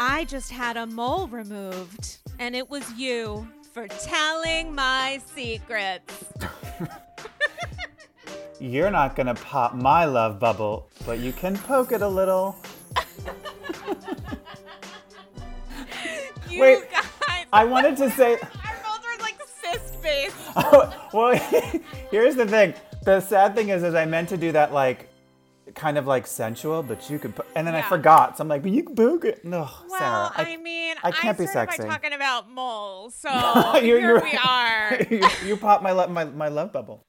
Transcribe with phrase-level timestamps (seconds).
[0.00, 6.24] I just had a mole removed, and it was you for telling my secrets.
[8.60, 12.56] You're not gonna pop my love bubble, but you can poke it a little.
[16.48, 18.34] You Wait, guys, I wanted to say.
[18.34, 20.36] our both were like cyst based.
[20.56, 21.34] Oh, well,
[22.10, 22.74] here's the thing.
[23.04, 25.08] The sad thing is, is I meant to do that like,
[25.74, 27.34] kind of like sensual, but you could.
[27.36, 29.44] po- And then I forgot, so I'm like, but you can poke it.
[29.44, 30.48] No, Well, Sarah.
[30.48, 31.88] I, mean, I can't be started sexy.
[31.88, 33.30] by talking about moles, so
[33.74, 34.98] You're- here you're- we are.
[35.10, 37.02] you, you pop my love, my, my love bubble.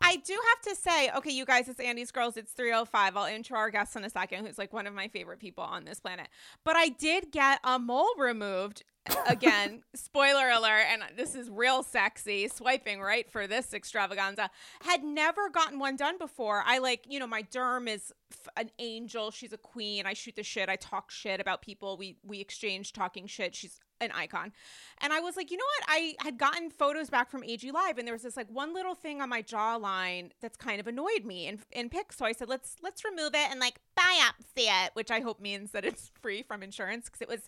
[0.00, 2.36] I do have to say, okay, you guys, it's Andy's Girls.
[2.36, 3.16] It's 305.
[3.16, 5.84] I'll intro our guest in a second, who's like one of my favorite people on
[5.86, 6.28] this planet.
[6.64, 8.82] But I did get a mole removed.
[9.26, 12.48] Again, spoiler alert, and this is real sexy.
[12.48, 14.50] Swiping right for this extravaganza.
[14.82, 16.62] Had never gotten one done before.
[16.66, 19.30] I like, you know, my derm is f- an angel.
[19.30, 20.06] She's a queen.
[20.06, 20.68] I shoot the shit.
[20.68, 21.96] I talk shit about people.
[21.96, 23.54] We we exchange talking shit.
[23.54, 24.52] She's an icon.
[25.00, 25.88] And I was like, you know what?
[25.88, 28.94] I had gotten photos back from AG Live, and there was this like one little
[28.94, 32.16] thing on my jawline that's kind of annoyed me in in pics.
[32.16, 35.72] So I said, let's let's remove it and like biopsy it, which I hope means
[35.72, 37.06] that it's free from insurance.
[37.06, 37.40] Because it was,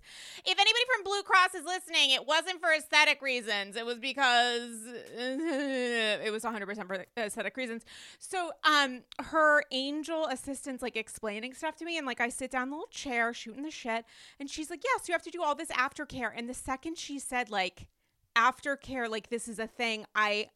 [0.45, 3.77] if anybody from Blue Cross is listening, it wasn't for aesthetic reasons.
[3.77, 4.81] It was because
[5.17, 7.85] it was 100% for aesthetic reasons.
[8.19, 12.65] So um, her angel assistant's like explaining stuff to me, and like I sit down
[12.65, 14.05] in the little chair shooting the shit,
[14.39, 17.19] and she's like, "Yes, you have to do all this aftercare." And the second she
[17.19, 17.89] said like
[18.37, 20.49] aftercare, like this is a thing, I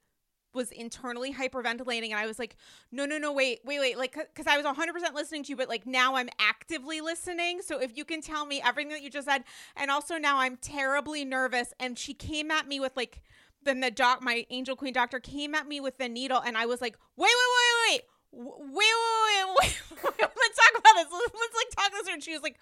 [0.54, 2.56] was internally hyperventilating and I was like,
[2.90, 3.98] no, no, no, wait, wait, wait.
[3.98, 7.60] Like, cause I was 100% listening to you, but like now I'm actively listening.
[7.62, 9.44] So if you can tell me everything that you just said,
[9.76, 11.72] and also now I'm terribly nervous.
[11.78, 13.22] And she came at me with like,
[13.64, 16.66] then the doc, my angel queen doctor came at me with the needle and I
[16.66, 18.02] was like, wait, wait, wait, wait.
[18.34, 20.18] Wait, wait, wait, wait, wait.
[20.18, 21.06] Let's talk about this.
[21.12, 22.12] Let's, let's like talk this.
[22.12, 22.58] And she was like,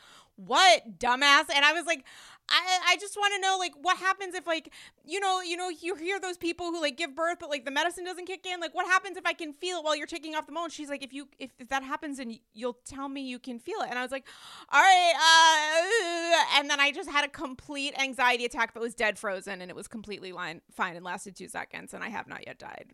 [0.47, 2.05] "What, dumbass?" And I was like,
[2.49, 4.73] "I, I just want to know, like, what happens if, like,
[5.05, 7.71] you know, you know, you hear those people who like give birth, but like the
[7.71, 8.61] medicine doesn't kick in.
[8.61, 10.89] Like, what happens if I can feel it while you're taking off the mold?" She's
[10.89, 13.89] like, "If you, if, if that happens, and you'll tell me you can feel it."
[13.91, 14.27] And I was like,
[14.71, 19.19] "All right." Uh, and then I just had a complete anxiety attack, but was dead
[19.19, 22.47] frozen, and it was completely line, fine and lasted two seconds, and I have not
[22.47, 22.93] yet died.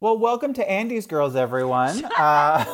[0.00, 2.04] Well, welcome to Andy's Girls, everyone.
[2.18, 2.64] Uh,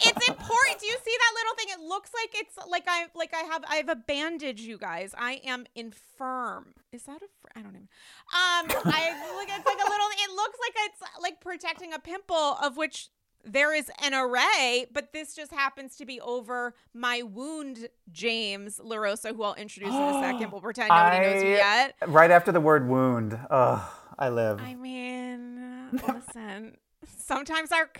[0.00, 0.78] it's important.
[0.80, 1.66] Do you see that little thing?
[1.70, 5.14] It looks like it's like I like I have I have a bandage, you guys.
[5.18, 6.74] I am infirm.
[6.92, 7.82] Is that a fr- I don't even.
[7.82, 9.48] Um, I look.
[9.48, 10.06] It's like a little.
[10.12, 13.08] It looks like it's like protecting a pimple of which
[13.44, 19.34] there is an array, but this just happens to be over my wound, James LaRosa,
[19.34, 20.50] who I'll introduce in a second.
[20.52, 21.94] We'll pretend nobody knows me yet.
[22.06, 23.38] right after the word wound.
[23.50, 24.60] Oh, I live.
[24.60, 26.76] I mean, Listen,
[27.18, 27.90] sometimes our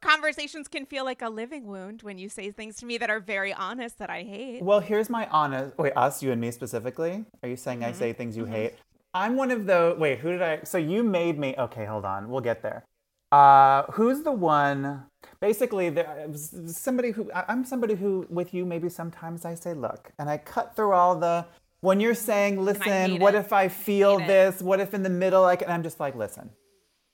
[0.00, 3.20] conversations can feel like a living wound when you say things to me that are
[3.20, 4.62] very honest that I hate.
[4.62, 5.76] Well, here's my honest.
[5.78, 7.24] Wait, us, you and me specifically.
[7.42, 7.98] Are you saying I Mm-hmm.
[7.98, 8.74] say things you hate?
[9.14, 9.94] I'm one of the.
[9.98, 10.60] Wait, who did I?
[10.64, 11.54] So you made me.
[11.58, 12.28] Okay, hold on.
[12.28, 12.84] We'll get there.
[13.30, 15.04] Uh, who's the one?
[15.40, 16.28] Basically, there,
[16.66, 20.74] somebody who I'm somebody who, with you, maybe sometimes I say, look, and I cut
[20.76, 21.46] through all the.
[21.84, 23.38] When you're saying, listen, what it.
[23.38, 24.26] if I feel it.
[24.26, 24.62] this?
[24.62, 26.48] What if in the middle, like, and I'm just like, listen,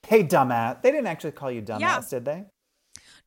[0.06, 0.81] hey, dumbass.
[0.81, 2.02] They didn't actually call you dumbass, Yeah.
[2.08, 2.44] did they?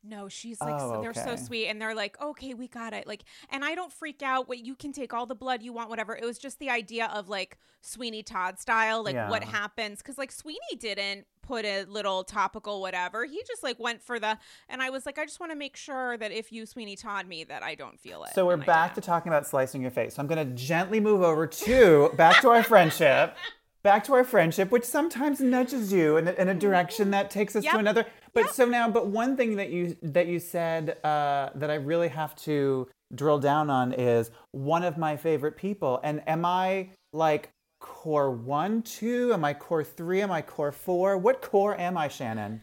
[0.02, 1.66] No, she's like, Oh, so, they're so sweet.
[1.68, 3.06] And they're like, okay, we got it.
[3.06, 4.48] Like, and I don't freak out.
[4.48, 6.16] What you can take all the blood you want, whatever.
[6.16, 10.00] It was just the idea of like Sweeney Todd style, like what happens.
[10.00, 13.24] Cause like Sweeney didn't put a little topical whatever.
[13.24, 14.38] He just like went for the,
[14.68, 17.26] and I was like, I just want to make sure that if you Sweeney Todd
[17.26, 18.30] me, that I don't feel it.
[18.34, 20.14] So we're back to talking about slicing your face.
[20.14, 23.36] So I'm going to gently move over to back to our friendship.
[23.82, 27.54] Back to our friendship, which sometimes nudges you in a, in a direction that takes
[27.54, 27.72] us Yep.
[27.74, 28.06] to another.
[28.32, 28.50] But Yep.
[28.52, 32.34] so now, but one thing that you that you said uh, that I really have
[32.36, 36.00] to drill down on is one of my favorite people.
[36.02, 37.50] And am I like
[37.84, 39.34] core one, two?
[39.34, 40.22] Am I core three?
[40.22, 41.18] Am I core four?
[41.18, 42.62] What core am I, Shannon?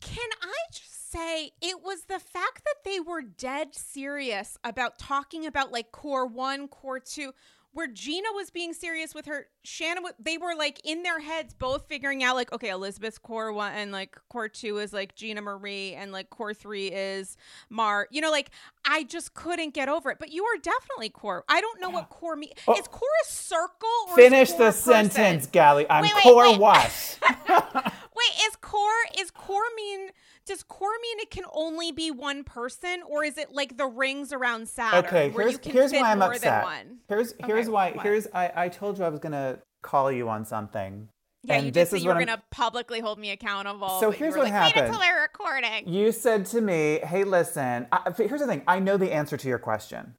[0.00, 5.46] Can I just say it was the fact that they were dead serious about talking
[5.46, 7.32] about like core one, core two,
[7.72, 9.46] where Gina was being serious with her.
[9.62, 13.72] Shannon they were like in their heads, both figuring out like, okay, Elizabeth's core one
[13.72, 17.36] and like core two is like Gina Marie and like core three is
[17.68, 18.08] Mar.
[18.10, 18.50] You know, like
[18.86, 20.18] I just couldn't get over it.
[20.18, 21.44] But you are definitely core.
[21.48, 22.54] I don't know what core means.
[22.66, 22.78] Oh.
[22.78, 23.88] Is core a circle?
[24.14, 25.10] Finish the person?
[25.10, 25.86] sentence, Gally.
[25.90, 26.58] I'm Wait, wait, core wait.
[26.58, 27.18] what?
[28.18, 28.80] Wait, is core
[29.18, 30.10] is core mean
[30.44, 34.32] does core mean it can only be one person or is it like the rings
[34.32, 36.66] around Saturn Okay, here's here's why I'm upset.
[37.08, 38.02] Here's here's Okay, why what?
[38.02, 41.08] here's I, I told you I was gonna call you on something.
[41.44, 44.00] Yeah, and you this say is you were gonna publicly hold me accountable.
[44.00, 44.86] So here's what like, happened.
[44.86, 45.86] until we're recording.
[45.86, 47.86] You said to me, "Hey, listen.
[47.92, 48.62] I, here's the thing.
[48.66, 50.14] I know the answer to your question,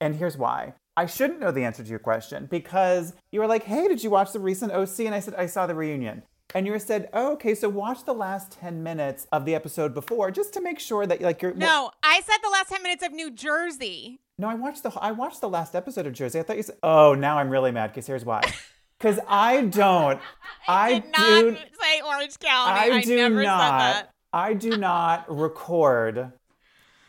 [0.00, 0.74] and here's why.
[0.94, 4.10] I shouldn't know the answer to your question because you were like, "Hey, did you
[4.10, 6.22] watch the recent OC?" And I said, "I saw the reunion."
[6.54, 7.54] And you said, "Oh, okay.
[7.54, 11.20] So watch the last ten minutes of the episode before, just to make sure that
[11.20, 14.20] like you're." No, I said the last ten minutes of New Jersey.
[14.38, 16.38] No, I watched the I watched the last episode of Jersey.
[16.38, 18.42] I thought you said, "Oh, now I'm really mad." Because here's why.
[18.98, 20.20] Because I don't.
[20.68, 21.50] I, Did do.
[21.50, 22.92] not say Orange County.
[22.92, 23.58] I I, do never not.
[23.58, 24.10] said that.
[24.32, 26.30] I do not record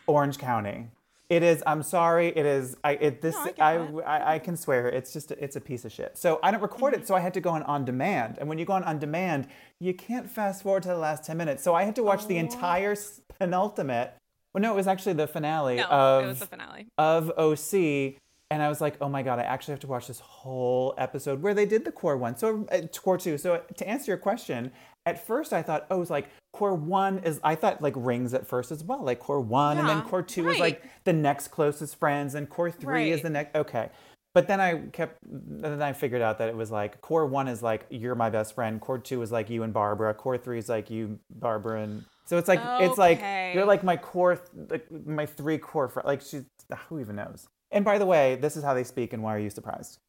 [0.07, 0.87] Orange County.
[1.35, 1.63] It is.
[1.65, 2.27] I'm sorry.
[2.29, 2.75] It is.
[2.83, 2.91] I.
[2.93, 3.21] It.
[3.21, 3.35] This.
[3.35, 4.01] No, I I.
[4.17, 4.33] I.
[4.35, 4.87] I can swear.
[4.87, 5.31] It's just.
[5.31, 6.17] It's a piece of shit.
[6.17, 7.03] So I don't record Mm-hmm.
[7.03, 7.07] it.
[7.07, 8.37] So I had to go on on demand.
[8.39, 9.47] And when you go on on demand,
[9.79, 11.63] you can't fast forward to the last ten minutes.
[11.63, 12.95] So I had to watch the entire
[13.39, 14.13] penultimate.
[14.53, 16.87] Well, no, it was actually the finale No, of it was the finale.
[16.99, 18.19] of OC,
[18.51, 21.41] and I was like, oh my god, I actually have to watch this whole episode
[21.41, 23.37] where they did the core one, so uh, core two.
[23.39, 24.71] So to answer your question,
[25.05, 27.39] at first I thought, oh, it's like core one is.
[27.43, 30.49] I thought like rings at first as well, like core one, and then core two
[30.49, 33.55] is like the next closest friends, and core three is the next.
[33.55, 33.89] Okay.
[34.33, 37.61] But then I kept, then I figured out that it was like core one is
[37.61, 38.81] like you're my best friend.
[38.81, 40.13] Core two is like you and Barbara.
[40.13, 43.51] Core three is like you, Barbara, and so it's like it's like Okay.
[43.53, 44.39] you're like my core,
[44.69, 46.07] like my three core friends.
[46.07, 46.45] Like she's
[46.89, 47.47] who even knows.
[47.71, 49.13] And by the way, this is how they speak.
[49.13, 49.99] And why are you surprised?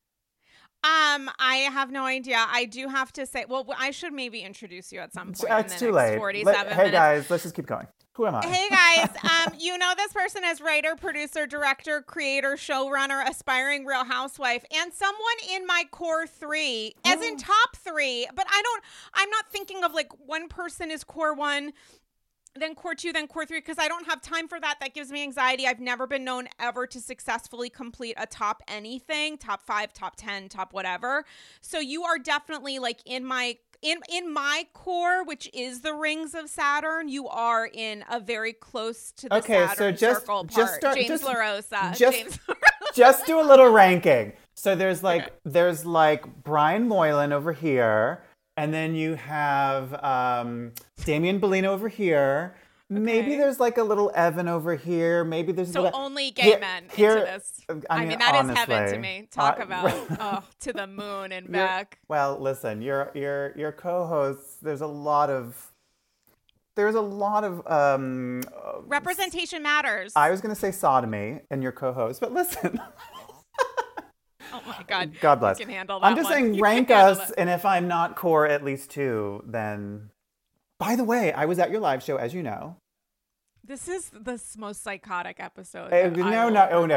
[0.84, 2.44] Um, I have no idea.
[2.46, 5.50] I do have to say, well, I should maybe introduce you at some point.
[5.50, 6.18] in it's too late.
[6.18, 6.92] 47 Let- hey minutes.
[6.92, 7.86] guys, let's just keep going.
[8.16, 8.46] Who am I?
[8.46, 9.08] Hey guys,
[9.48, 14.92] um, you know this person as writer, producer, director, creator, showrunner, aspiring Real Housewife, and
[14.92, 18.28] someone in my core three, as in top three.
[18.34, 18.84] But I don't.
[19.14, 21.72] I'm not thinking of like one person is core one,
[22.56, 24.76] then core two, then core three, because I don't have time for that.
[24.80, 25.66] That gives me anxiety.
[25.66, 30.48] I've never been known ever to successfully complete a top anything, top five, top ten,
[30.48, 31.24] top whatever.
[31.60, 36.34] So you are definitely like in my in in my core, which is the rings
[36.34, 37.08] of Saturn.
[37.08, 40.74] You are in a very close to the Okay, so just- circle just part.
[40.80, 41.96] start- James just- LaRosa.
[41.96, 42.38] just- James.
[42.94, 44.32] just do a little ranking.
[44.54, 48.22] So there's like there's like Brian Moylan over here,
[48.56, 50.72] and then you have um,
[51.04, 52.56] Damian Bellino over here.
[52.90, 55.24] Maybe there's like a little Evan over here.
[55.24, 57.60] Maybe there's So little, only gay Here- men here- into this.
[57.68, 59.28] I I mean, mean, that is heaven to me.
[59.30, 61.98] Talk uh, about oh, to the moon and back.
[62.08, 64.56] Well, listen, your your your co-hosts.
[64.60, 65.72] There's a lot of
[66.76, 68.42] there's a lot of um.
[68.54, 70.12] uh, Representation matters.
[70.14, 72.78] I was gonna say sodomy and your co-host, but listen.
[74.66, 75.12] oh my god.
[75.20, 75.58] God bless.
[75.58, 76.32] You can handle that I'm just one.
[76.32, 80.10] saying, You rank us, and if I'm not core at least two, then.
[80.78, 82.76] By the way, I was at your live show, as you know.
[83.66, 85.86] This is the most psychotic episode.
[85.86, 86.96] Uh, that no, no, oh no,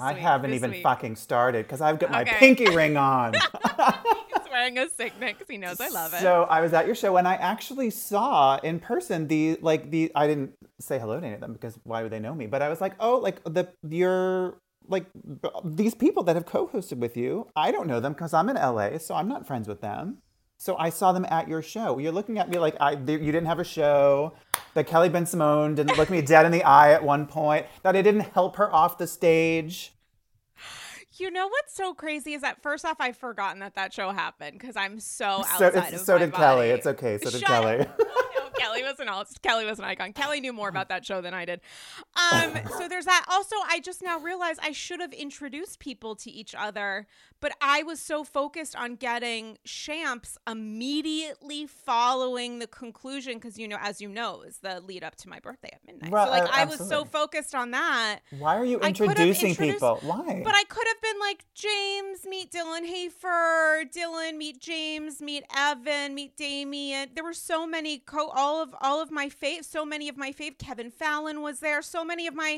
[0.00, 0.82] I week- haven't even week.
[0.84, 2.36] fucking started because I've got my Okay.
[2.36, 3.32] pinky ring on.
[3.34, 6.20] He's wearing a signet because he knows I love it.
[6.20, 10.12] So I was at your show and I actually saw in person the like the
[10.14, 12.46] I didn't say hello to any of them because why would they know me?
[12.46, 14.58] But I was like, oh, like the your
[14.88, 15.06] like
[15.64, 17.48] these people that have co-hosted with you.
[17.56, 20.18] I don't know them because I'm in LA, so I'm not friends with them.
[20.56, 21.98] So I saw them at your show.
[21.98, 24.34] You're looking at me like I you didn't have a show.
[24.74, 27.66] That Kelly Bensimon didn't look me dead in the eye at one point.
[27.82, 29.92] That I didn't help her off the stage.
[31.16, 34.58] You know what's so crazy is that first off, I've forgotten that that show happened
[34.58, 36.70] because I'm so So, outside it's- of so my did Kelly.
[36.70, 37.18] It's okay.
[37.18, 37.86] So did Shut Kelly.
[38.58, 39.24] Kelly was an all.
[39.42, 40.12] Kelly was an icon.
[40.12, 41.60] Kelly knew more about that show than I did.
[42.32, 43.24] Um, so there's that.
[43.28, 47.06] Also, I just now realized I should have introduced people to each other,
[47.40, 53.78] but I was so focused on getting Champs immediately following the conclusion because you know,
[53.80, 56.10] as you know, is the lead up to my birthday at midnight.
[56.10, 58.20] So like uh, I was so focused on that.
[58.38, 59.98] Why are you I could have introducing people?
[60.02, 60.42] Why?
[60.44, 66.14] But I could have been like James, meet Dylan Hafer, Dylan, meet James, meet Evan,
[66.14, 67.10] meet Damien.
[67.14, 70.30] There were so many co all of all of my fave, so many of my
[70.32, 70.58] fave.
[70.58, 71.80] Kevin Fallon was there.
[71.82, 72.52] So many of my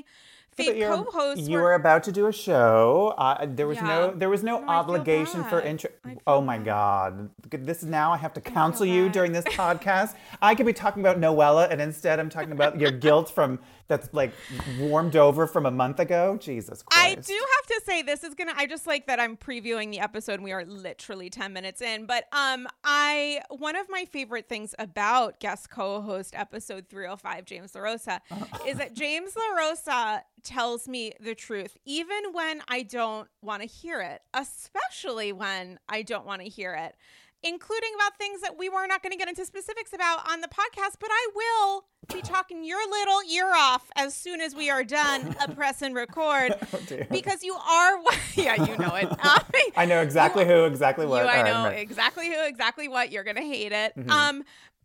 [0.58, 1.64] fave co-hosts You were.
[1.64, 3.14] were about to do a show.
[3.18, 5.90] Uh, there was no there was no No, obligation for intro.
[6.26, 6.64] Oh my bad.
[6.66, 7.30] god!
[7.50, 9.12] This is now I have to counsel you bad.
[9.12, 10.14] during this podcast.
[10.42, 14.12] I could be talking about Noella, and instead I'm talking about your guilt from that's
[14.12, 14.32] like
[14.78, 16.36] warmed over from a month ago.
[16.40, 17.06] Jesus Christ.
[17.06, 18.54] I do have to say this is gonna.
[18.56, 20.34] I just like that I'm previewing the episode.
[20.34, 24.74] and We are literally ten minutes in, but um, I one of my favorite things
[24.78, 28.20] about guest co-host episode 305, James LaRosa,
[28.66, 34.00] is that James LaRosa tells me the truth, even when I don't want to hear
[34.00, 36.94] it, especially when I don't want to hear it.
[37.42, 40.48] Including about things that we were not going to get into specifics about on the
[40.48, 44.82] podcast, but I will be talking your little ear off as soon as we are
[44.84, 47.98] done a press and record Oh, because you are
[48.36, 49.38] yeah you know it Um,
[49.76, 51.26] I know exactly who, exactly you, what.
[51.26, 51.78] I All right, know right.
[51.78, 54.10] exactly who exactly what you're gonna hate it Mm-hmm.
[54.10, 54.44] um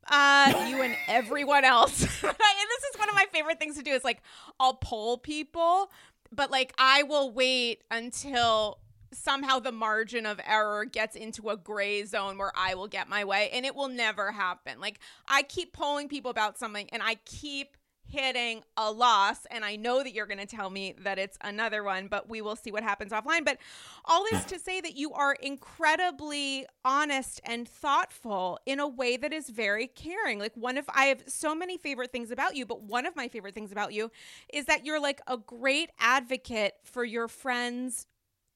[0.09, 3.91] uh you and everyone else and this is one of my favorite things to do
[3.91, 4.21] is like
[4.59, 5.91] I'll poll people
[6.31, 8.79] but like I will wait until
[9.13, 13.25] somehow the margin of error gets into a gray zone where I will get my
[13.25, 14.79] way and it will never happen.
[14.79, 19.77] Like I keep polling people about something and I keep hitting a loss and I
[19.77, 22.71] know that you're going to tell me that it's another one but we will see
[22.71, 23.45] what happens offline.
[23.45, 23.57] But
[24.03, 29.31] all this to say that you are incredibly honest and thoughtful in a way that
[29.31, 30.39] is very caring.
[30.39, 33.27] Like one of I have so many favorite things about you but one of my
[33.27, 34.11] favorite things about you
[34.53, 38.07] is that you're like a great advocate for your friends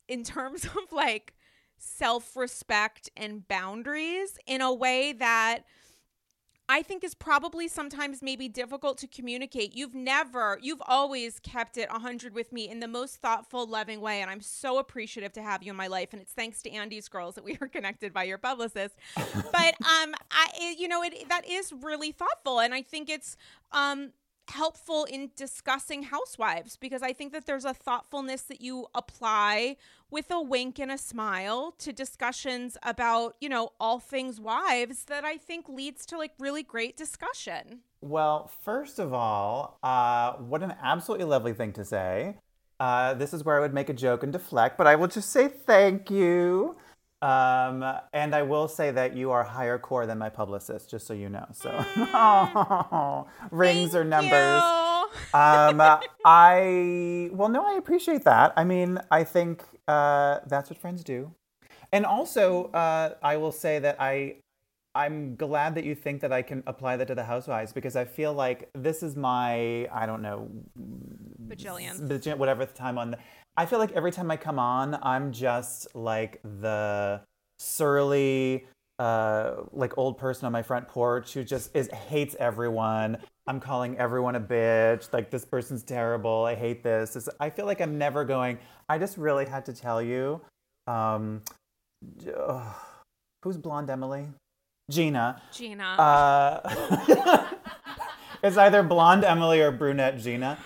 [0.07, 1.33] in terms of like
[1.77, 5.65] self respect and boundaries in a way that
[6.67, 9.75] I think is probably sometimes maybe difficult to communicate.
[9.75, 14.21] You've never, you've always kept it 100 with me in the most thoughtful, loving way.
[14.21, 16.09] And I'm so appreciative to have you in my life.
[16.11, 18.95] And it's thanks to Andy's Girls that we are connected by your publicist.
[19.15, 22.59] but, um, I, you know, it, that is really thoughtful.
[22.59, 23.37] And I think it's,
[23.71, 24.11] um,
[24.49, 29.77] helpful in discussing housewives because I think that there's a thoughtfulness that you apply
[30.11, 35.25] with a wink and a smile to discussions about, you know, all things wives that
[35.25, 37.81] I think leads to like really great discussion.
[38.01, 42.37] Well, first of all, uh, what an absolutely lovely thing to say.
[42.79, 45.31] Uh, this is where I would make a joke and deflect, but I will just
[45.31, 46.75] say thank you.
[47.25, 51.13] Um, and I will say that you are higher core than my publicist, just so
[51.13, 51.47] you know.
[51.53, 51.69] So,
[53.51, 54.61] rings or numbers.
[55.33, 55.81] um,
[56.23, 58.53] I well, no, I appreciate that.
[58.55, 61.33] I mean, I think uh, that's what friends do.
[61.91, 64.35] And also, uh, I will say that I
[64.93, 68.05] I'm glad that you think that I can apply that to the housewives because I
[68.05, 70.49] feel like this is my I don't know
[72.07, 73.11] bajillion- whatever the time on.
[73.11, 73.17] The,
[73.57, 77.21] I feel like every time I come on, I'm just like the
[77.59, 78.65] surly,
[78.99, 83.17] uh, like old person on my front porch who just is hates everyone.
[83.47, 85.11] I'm calling everyone a bitch.
[85.13, 86.43] Like this person's terrible.
[86.45, 87.15] I hate this.
[87.15, 88.57] It's- I feel like I'm never going.
[88.89, 90.41] I just really had to tell you.
[90.87, 91.41] Um,
[92.37, 92.75] ugh,
[93.43, 94.27] who's blonde Emily?
[94.91, 95.41] Gina.
[95.51, 95.83] Gina.
[95.83, 97.45] Uh,
[98.43, 100.57] it's either blonde Emily or brunette Gina.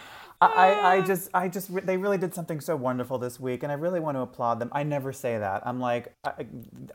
[0.42, 3.72] I, I, I just, I just, they really did something so wonderful this week, and
[3.72, 4.70] I really want to applaud them.
[4.72, 5.68] I never say that.
[5.68, 6.46] I'm like, I,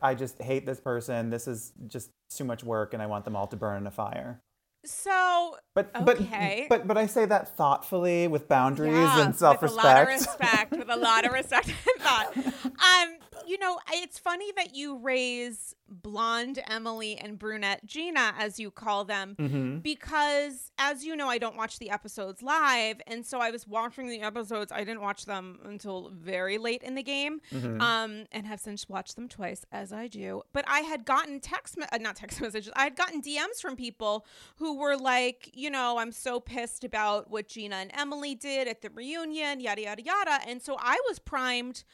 [0.00, 1.28] I just hate this person.
[1.28, 3.90] This is just too much work, and I want them all to burn in a
[3.90, 4.40] fire.
[4.86, 6.66] so But, Okay.
[6.70, 9.76] but, but, but I say that thoughtfully, with boundaries yeah, and self-respect.
[9.76, 12.36] With a lot of respect, with a lot of respect and thought.
[12.36, 18.70] Um, you know, it's funny that you raise blonde Emily and brunette Gina, as you
[18.70, 19.78] call them, Mm-hmm.
[19.78, 23.00] because as you know, I don't watch the episodes live.
[23.06, 24.72] And so I was watching the episodes.
[24.72, 27.80] I didn't watch them until very late in the game Mm-hmm.
[27.80, 30.42] um, and have since watched them twice, as I do.
[30.52, 33.76] But I had gotten text, me- uh, not text messages, I had gotten DMs from
[33.76, 38.68] people who were like, you know, I'm so pissed about what Gina and Emily did
[38.68, 40.38] at the reunion, yada, yada, yada.
[40.48, 41.84] And so I was primed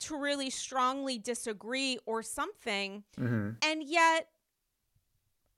[0.00, 3.04] to really strongly disagree or something.
[3.18, 3.50] Mm-hmm.
[3.62, 4.28] And yet,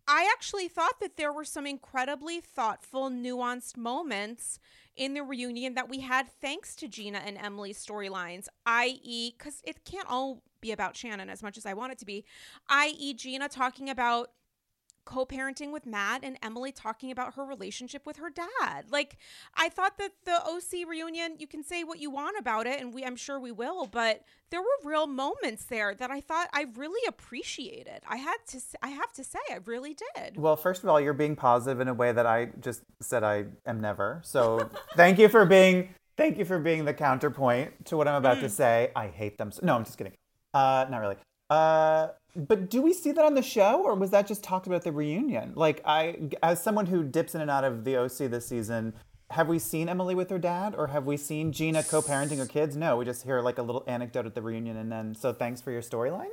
[0.08, 4.58] I actually thought that there were some incredibly thoughtful, nuanced moments
[4.96, 9.84] in the reunion that we had thanks to Gina and Emily's storylines, i.e., because it
[9.84, 12.24] can't all be about Shannon as much as I want it to be,
[12.68, 14.30] i.e., Gina talking about
[15.10, 18.86] co parenting with Matt and Emily talking about her relationship with her dad.
[18.90, 19.16] Like,
[19.54, 22.94] I thought that the OC reunion, you can say what you want about it, and
[22.94, 26.66] we, I'm sure we will, but there were real moments there that I thought I
[26.76, 28.02] really appreciated.
[28.08, 30.36] I had to, I have to say, I really did.
[30.36, 33.46] Well, first of all, you're being positive in a way that I just said I
[33.66, 34.20] am never.
[34.24, 38.40] So thank you for being thank you for being the counterpoint to what I'm about
[38.40, 38.50] to Mm.
[38.50, 38.90] say.
[38.94, 39.50] I hate them.
[39.50, 40.12] So, no, I'm just kidding.
[40.52, 41.16] Uh, not really.
[41.48, 44.82] Uh, but do we see that on the show, or was that just talked about
[44.82, 45.52] the reunion?
[45.54, 48.94] Like, I, as someone who dips in and out of the OC this season,
[49.30, 52.76] have we seen Emily with her dad, or have we seen Gina co-parenting her kids?
[52.76, 55.60] No, we just hear like a little anecdote at the reunion, and then so thanks
[55.60, 56.30] for your storyline.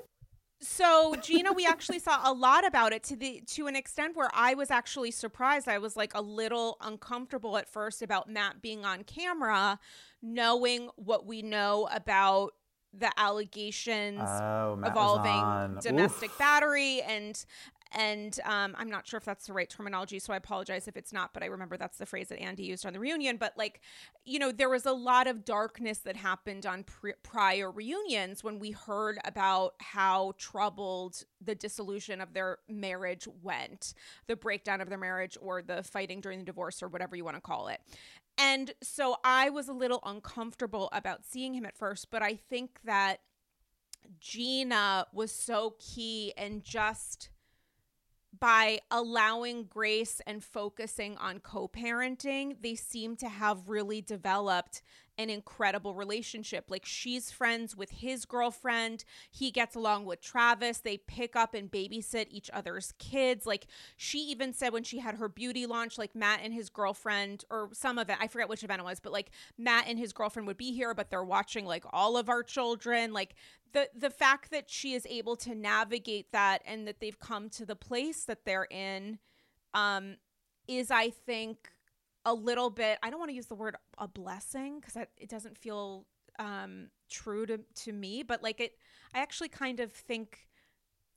[0.60, 4.32] So Gina, we actually saw a lot about it to the to an extent where
[4.34, 5.68] I was actually surprised.
[5.68, 9.80] I was like a little uncomfortable at first about Matt being on camera,
[10.24, 12.56] knowing what we know about
[12.94, 16.38] the allegations Oh, involving domestic Oof.
[16.38, 17.44] battery and
[17.94, 21.14] and um, I'm not sure if that's the right terminology, so I apologize if it's
[21.14, 21.34] not.
[21.34, 23.38] But I remember that's the phrase that Andy used on the reunion.
[23.38, 23.82] But like,
[24.26, 28.60] you know, there was a lot of darkness that happened on pre- prior reunions when
[28.60, 33.94] we heard about how troubled the dissolution of their marriage went,
[34.28, 37.38] the breakdown of their marriage, or the fighting during the divorce, or whatever you want
[37.38, 37.80] to call it.
[38.38, 42.80] And so I was a little uncomfortable about seeing him at first, but I think
[42.86, 43.18] that
[44.20, 47.30] Gina was so key and just
[48.40, 54.82] by allowing grace and focusing on co parenting, they seem to have really developed
[55.18, 56.66] an incredible relationship.
[56.70, 61.72] Like she's friends with his girlfriend, he gets along with Travis, they pick up and
[61.72, 63.46] babysit each other's kids.
[63.46, 67.46] Like she even said when she had her beauty launch, like Matt and his girlfriend,
[67.50, 70.14] or some of it, I forget which event it was, but like Matt and his
[70.14, 73.14] girlfriend would be here, but they're watching like all of our children.
[73.14, 73.36] Like
[73.74, 77.66] the the fact that she is able to navigate that and that they've come to
[77.66, 79.20] the place that they're in
[79.74, 80.16] um
[80.68, 81.72] is i think
[82.28, 85.58] a little bit i don't want to use the word a blessing because it doesn't
[85.58, 86.06] feel
[86.40, 88.74] um true to to me but like it
[89.16, 90.48] i actually kind of think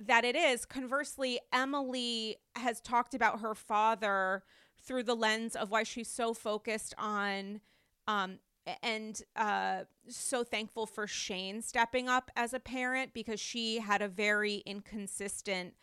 [0.03, 0.65] that it is.
[0.65, 4.45] Conversely emily has talked about her father
[4.81, 7.61] through the lens of why she's so focused on
[8.07, 8.39] um
[8.83, 14.07] and uh, so thankful for Shane stepping up as a parent because she had a
[14.07, 15.75] very inconsistent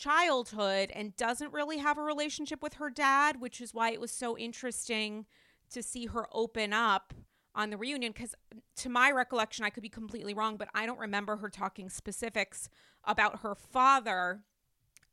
[0.00, 4.10] childhood and doesn't really have a relationship with her dad, which is why it was
[4.10, 5.26] so interesting
[5.70, 7.12] to see her open up
[7.54, 8.12] on the reunion.
[8.12, 8.34] Because
[8.76, 12.70] to my recollection, I could be completely wrong, but I don't remember her talking specifics
[13.04, 14.40] about her father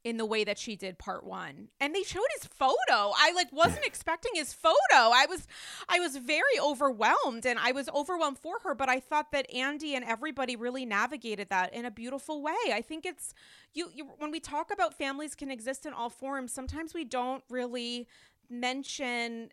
[0.07, 1.67] in the way that she did part one.
[1.81, 2.77] And they showed his photo.
[2.89, 4.77] I like wasn't expecting his photo.
[4.93, 5.45] I was
[5.89, 9.95] i was very overwhelmed and i was overwhelmed for her but i thought that andy
[9.95, 12.55] and everybody really navigated that in a beautiful way.
[12.71, 13.33] I think it's
[13.73, 17.43] you, you when we talk about families can exist in all forms sometimes we don't
[17.49, 18.07] really
[18.49, 19.49] mention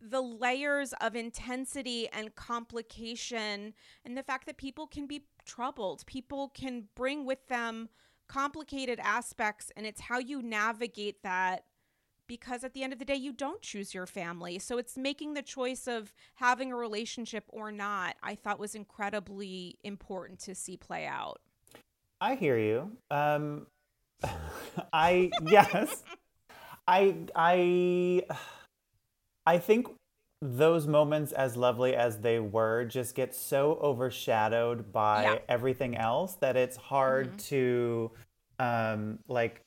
[0.00, 3.74] the layers of intensity and complication
[4.06, 6.06] and the fact that people can be troubled.
[6.06, 7.90] People can bring with them
[8.30, 11.64] complicated aspects and it's how you navigate that
[12.28, 14.56] because at the end of the day you don't choose your family.
[14.60, 19.78] So it's making the choice of having a relationship or not i thought was incredibly
[19.82, 21.40] important to see play out.
[22.20, 22.92] I hear you.
[23.10, 23.66] Um,
[24.92, 26.04] I yes,
[26.86, 28.22] I I
[29.44, 29.88] I think
[30.42, 35.38] those moments, as lovely as they were, just get so overshadowed by Yeah.
[35.48, 38.10] everything else that it's hard to
[38.58, 39.62] um, like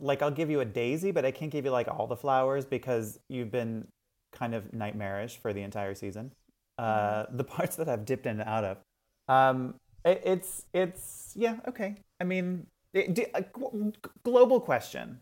[0.00, 2.64] like I'll give you a daisy, but I can't give you like all the flowers
[2.64, 3.88] because you've been
[4.32, 6.32] kind of nightmarish for the entire season.
[6.76, 8.78] Uh, the parts that I've dipped in and out of.
[9.28, 11.96] Um, it, it's it's yeah okay.
[12.20, 13.26] I mean, it, d-
[14.22, 15.18] global question: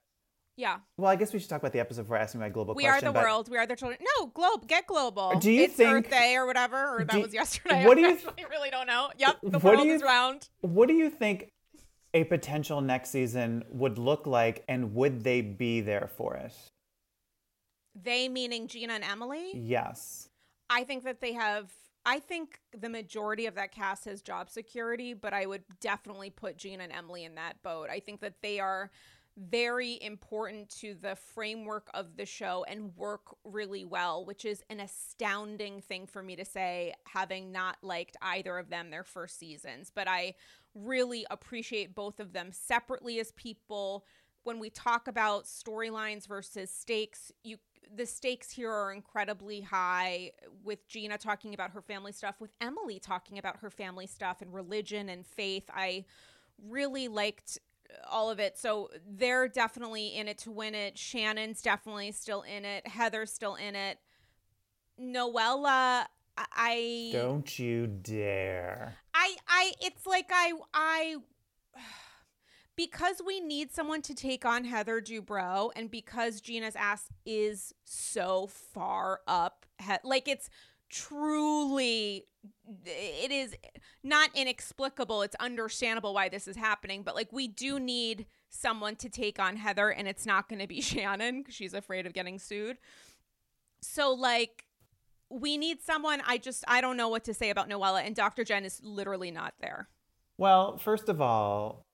[0.56, 0.78] Yeah.
[0.96, 3.08] Well, I guess we should talk about the episode before asking my global We question.
[3.08, 3.50] are the world.
[3.50, 3.98] We are the children.
[4.18, 4.66] No, globe.
[4.66, 5.38] Get global.
[5.38, 7.84] Do you it's think- Earth Day or whatever, or that was yesterday.
[7.84, 9.10] what do I you- actually really don't know.
[9.18, 9.36] Yep.
[9.42, 10.48] The What do world you- is round.
[10.62, 11.50] What do you think
[12.14, 16.52] a potential next season would look like, and would they be there for it?
[17.94, 19.50] They meaning Gina and Emily.
[19.54, 20.28] Yes.
[20.70, 21.70] I think that they have.
[22.04, 26.56] I think the majority of that cast has job security, but I would definitely put
[26.56, 27.88] Gina and Emily in that boat.
[27.90, 28.90] I think that they are
[29.36, 34.80] very important to the framework of the show and work really well, which is an
[34.80, 39.92] astounding thing for me to say, having not liked either of them their first seasons.
[39.94, 40.34] But I
[40.74, 44.06] really appreciate both of them separately as people.
[44.44, 47.58] When we talk about storylines versus stakes, you
[47.94, 50.32] the stakes here are incredibly high
[50.64, 54.52] with Gina talking about her family stuff, with Emily talking about her family stuff and
[54.52, 55.70] religion and faith.
[55.72, 56.04] I
[56.60, 57.58] really liked
[58.08, 58.58] all of it.
[58.58, 60.98] So they're definitely in it to win it.
[60.98, 62.86] Shannon's definitely still in it.
[62.86, 63.98] Heather's still in it.
[65.00, 66.06] Noella,
[66.38, 68.96] I Don't you dare.
[69.14, 71.16] I I it's like I I
[72.76, 78.46] because we need someone to take on Heather Dubrow and because Gina's ass is so
[78.46, 80.48] far up he- like it's
[80.88, 82.26] truly
[82.84, 83.54] it is
[84.02, 89.08] not inexplicable it's understandable why this is happening but like we do need someone to
[89.08, 92.38] take on Heather and it's not going to be Shannon cuz she's afraid of getting
[92.38, 92.78] sued
[93.80, 94.66] so like
[95.28, 98.44] we need someone I just I don't know what to say about Noella and Dr.
[98.44, 99.88] Jen is literally not there
[100.38, 101.85] Well, first of all,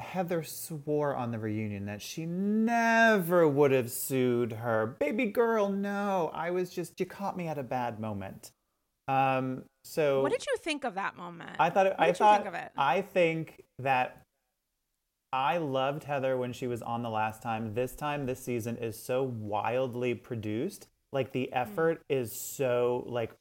[0.00, 4.86] Heather swore on the reunion that she never would have sued her.
[4.98, 6.30] Baby girl, no.
[6.32, 8.52] I was just, you caught me at a bad moment.
[9.08, 11.56] Um, so What did you think of that moment?
[11.58, 12.72] I thought, it, What I did you thought, think of it?
[12.76, 14.22] I think that
[15.32, 17.74] I loved Heather when she was on the last time.
[17.74, 20.86] This time, this season is so wildly produced.
[21.12, 21.56] Like the Mm.
[21.60, 23.32] effort is so like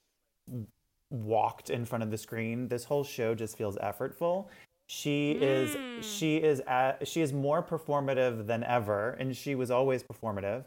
[1.12, 2.68] walked in front of the screen.
[2.68, 4.48] This whole show just feels effortful.
[4.90, 5.42] She Mm.
[5.42, 10.64] is she is at, she is more performative than ever, and she was always performative.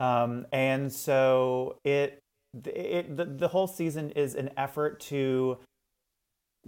[0.00, 2.18] Um, and so it
[2.64, 5.58] it the, the whole season is an effort to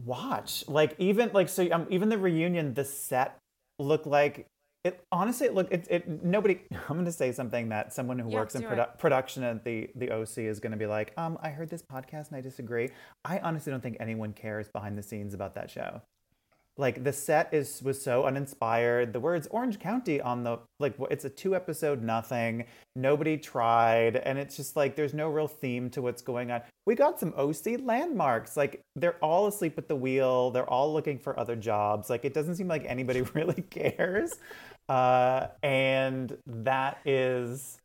[0.04, 0.64] watch.
[0.68, 3.38] Like even like so um, even the reunion, the set
[3.78, 4.46] looked like
[4.84, 5.00] it.
[5.12, 5.86] Honestly, it looked it.
[5.90, 6.60] it nobody.
[6.88, 9.88] I'm going to say something that someone who Yeah, works in produ- production at the
[9.94, 11.12] the OC is going to be like.
[11.16, 12.90] Um, I heard this podcast and I disagree.
[13.24, 16.02] I honestly don't think anyone cares behind the scenes about that show.
[16.80, 19.12] Like the set is was so uninspired.
[19.12, 22.64] The words Orange County on the like it's a two episode nothing.
[22.96, 26.62] Nobody tried, and it's just like there's no real theme to what's going on.
[26.86, 28.56] We got some OC landmarks.
[28.56, 30.50] Like they're all asleep at the wheel.
[30.52, 32.08] They're all looking for other jobs.
[32.08, 34.30] Like it doesn't seem like anybody really cares.
[34.88, 37.79] Uh, and that is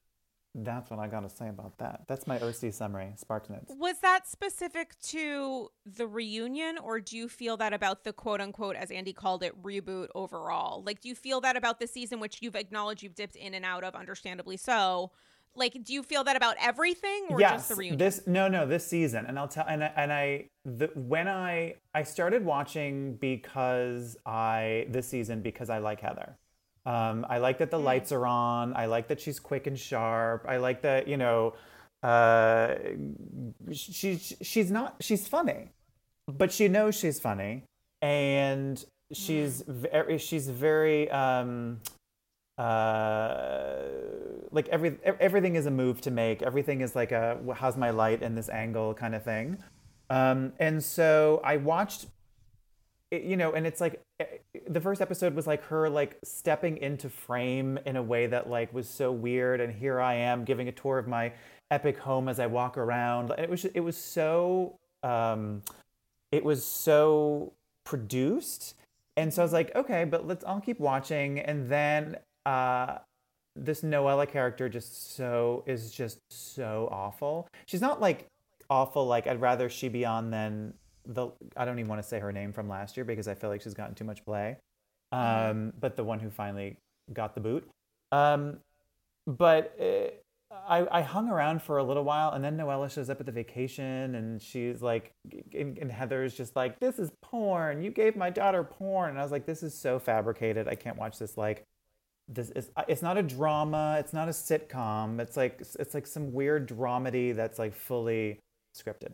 [0.63, 2.01] that's what I gotta say about that.
[2.07, 3.13] That's my OC summary.
[3.17, 3.75] Spartanets.
[3.77, 8.75] Was that specific to the reunion, or do you feel that about the quote unquote,
[8.75, 10.81] as Andy called it, reboot overall?
[10.83, 13.65] Like, do you feel that about the season, which you've acknowledged you've dipped in and
[13.65, 15.11] out of, understandably so?
[15.57, 17.97] Like, do you feel that about everything, or just the reunion?
[17.97, 21.75] This no no this season, and I'll tell and I, and I the, when I
[21.93, 26.37] I started watching because I this season because I like Heather.
[26.85, 28.75] Um, I like that the lights are on.
[28.75, 30.45] I like that she's quick and sharp.
[30.47, 31.53] I like that you know
[32.03, 32.75] uh,
[33.71, 35.71] she's she's not she's funny,
[36.27, 37.63] but she knows she's funny,
[38.01, 41.81] and she's very she's very um,
[42.57, 43.77] uh,
[44.51, 46.43] like every everything is a move to make.
[46.43, 49.57] Everything is like a how's my light in this angle kind of thing.
[50.09, 52.05] Um, and so I watched,
[53.23, 54.25] you know, and it's like eh,
[54.67, 58.73] the first episode was like her like stepping into frame in a way that like
[58.73, 59.61] was so weird.
[59.61, 61.33] And here I am giving a tour of my
[61.71, 63.31] epic home as I walk around.
[63.31, 65.61] And it was just, it was so um,
[66.31, 68.75] it was so produced.
[69.17, 71.39] And so I was like, okay, but let's I'll keep watching.
[71.39, 72.99] And then uh
[73.55, 77.47] this Noella character just so is just so awful.
[77.65, 78.27] She's not like
[78.69, 80.73] awful like I'd rather she be on than
[81.07, 83.49] the I don't even want to say her name from last year because I feel
[83.49, 84.57] like she's gotten too much play.
[85.11, 86.77] Um but the one who finally
[87.13, 87.69] got the boot.
[88.11, 88.57] Um
[89.27, 90.09] but uh,
[90.67, 93.31] I, I hung around for a little while and then Noella shows up at the
[93.31, 95.11] vacation and she's like
[95.53, 97.81] and, and Heather's just like this is porn.
[97.81, 99.11] You gave my daughter porn.
[99.11, 100.67] And I was like this is so fabricated.
[100.67, 101.63] I can't watch this like
[102.27, 103.97] this is it's not a drama.
[103.99, 105.19] It's not a sitcom.
[105.19, 108.39] It's like it's like some weird dramedy that's like fully
[108.75, 109.13] scripted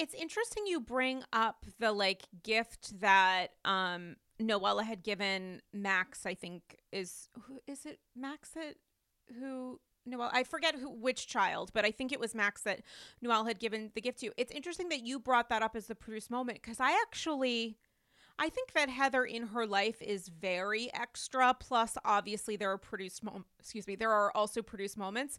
[0.00, 6.34] It's interesting you bring up the like gift that um Noella had given Max, I
[6.34, 8.76] think is who is it Max that
[9.38, 12.80] who Noelle, I forget who which child, but I think it was Max that
[13.20, 14.32] Noelle had given the gift to.
[14.38, 17.76] It's interesting that you brought that up as the produced moment because I actually
[18.38, 21.52] I think that Heather in her life is very extra.
[21.52, 25.38] Plus, obviously, there are produced mom- excuse me, there are also produced moments.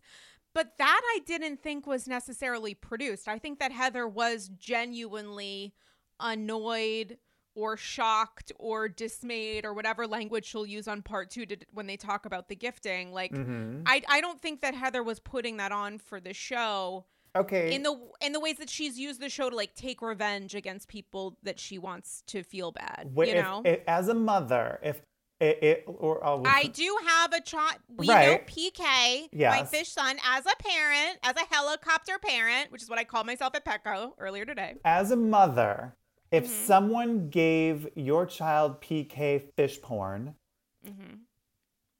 [0.53, 3.27] But that I didn't think was necessarily produced.
[3.27, 5.73] I think that Heather was genuinely
[6.19, 7.17] annoyed
[7.53, 11.97] or shocked or dismayed or whatever language she'll use on part two to, when they
[11.97, 13.11] talk about the gifting.
[13.11, 13.83] Like, Mhm.
[13.85, 17.73] I, I don't think that Heather was putting that on for the show Okay.
[17.73, 20.87] in the in the ways that she's used the show to like take revenge against
[20.87, 23.11] people that she wants to feel bad.
[23.15, 25.01] Wh- you if- know, if- as a mother, if
[25.41, 27.75] it, it or uh, I do have a child.
[27.97, 28.47] We know Right.
[28.47, 33.03] PK, my fish son, as a parent, as a helicopter parent, which is what I
[33.03, 34.75] called myself at Petco earlier today.
[34.85, 35.95] as a mother,
[36.31, 36.65] if Mm-hmm.
[36.65, 40.35] someone gave your child PK fish porn,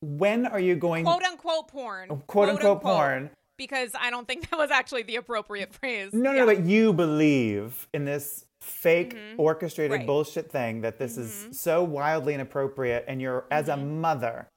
[0.02, 1.12] when are you going Mm-hmm.
[1.14, 2.22] Quote unquote porn.
[2.28, 3.30] quote unquote porn?
[3.58, 6.14] Because I don't think that was actually the appropriate phrase.
[6.14, 6.40] No, no, Yeah.
[6.42, 10.08] no, but you believe in this fake orchestrated Right.
[10.08, 14.48] bullshit thing that this is so wildly inappropriate, and you're as a mother,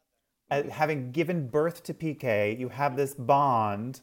[0.50, 4.02] uh, having given birth to PK, you have this bond.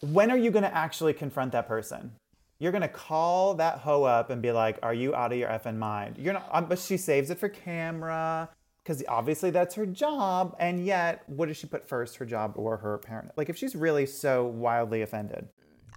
[0.00, 2.12] when are you going to actually confront that person?
[2.58, 5.48] You're going to call that hoe up and be like, "Are you out of your
[5.48, 8.48] effing mind?" You're not, um, but she saves it for camera
[8.82, 10.56] because obviously that's her job.
[10.58, 13.32] And yet, what does she put first, her job or her parent?
[13.36, 15.48] Like, if she's really so wildly offended.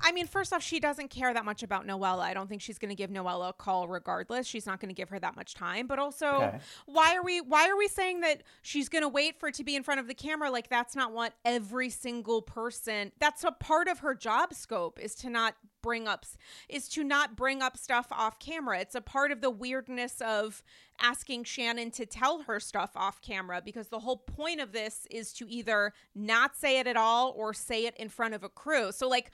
[0.02, 2.20] I mean, first off, she doesn't care that much about Noella.
[2.22, 4.48] I don't think she's going to give Noella a call regardless.
[4.48, 5.88] She's not going to give her that much time.
[5.88, 6.60] But also, Okay.
[6.86, 9.64] why are we why are we saying that she's going to wait for it to
[9.64, 10.50] be in front of the camera?
[10.52, 13.12] Like that's not what every single person.
[13.20, 16.26] That's a part of her job scope is to not bring up
[16.68, 18.80] is to not bring up stuff off camera.
[18.80, 20.62] It's a part of the weirdness of
[21.02, 25.32] asking Shannon to tell her stuff off camera because the whole point of this is
[25.34, 28.92] to either not say it at all or say it in front of a crew.
[28.92, 29.32] So like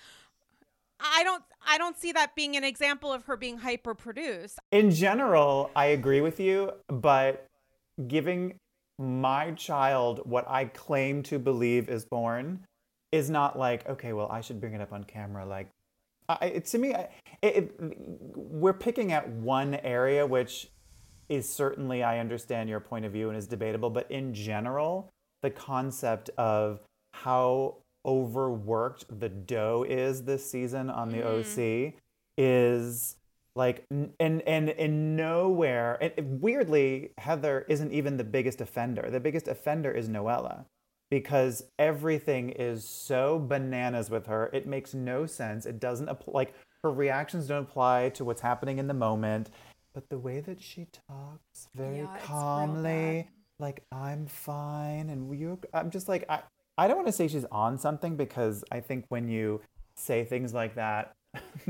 [1.00, 4.60] I don't I don't see that being an example of her being hyper produced.
[4.72, 7.48] In general, I agree with you, but
[8.08, 8.56] giving
[8.98, 12.66] my child what I claim to believe is born
[13.12, 15.46] is not like, okay, well, I should bring it up on camera.
[15.46, 15.70] Like,
[16.30, 17.10] I, to me, I-
[17.42, 20.70] it, it, we're picking at one area, which
[21.30, 25.10] is certainly, I understand your point of view and is debatable, but in general,
[25.42, 26.80] the concept of
[27.14, 31.94] how overworked the dough is this season on the OC
[32.38, 33.16] is
[33.56, 39.10] like and and in nowhere and and weirdly heather isn't even the biggest offender.
[39.10, 40.66] The biggest offender is noella
[41.10, 44.50] because everything is so bananas with her.
[44.54, 45.66] It makes no sense.
[45.66, 49.50] It doesn't apply like her reactions don't apply to what's happening in the moment
[49.96, 55.90] but the way that she talks very Yeah, calmly like i'm fine and you i'm
[55.90, 56.42] just like i
[56.78, 59.62] i don't want to say she's on something because i think when you
[59.96, 61.14] say things like that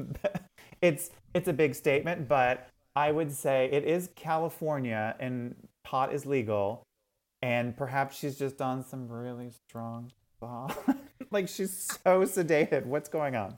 [0.82, 6.26] it's it's a big statement but i would say it is california and pot is
[6.26, 6.84] legal
[7.42, 10.90] and perhaps she's just on some really strong stuff.
[11.32, 13.58] like she's so sedated what's going on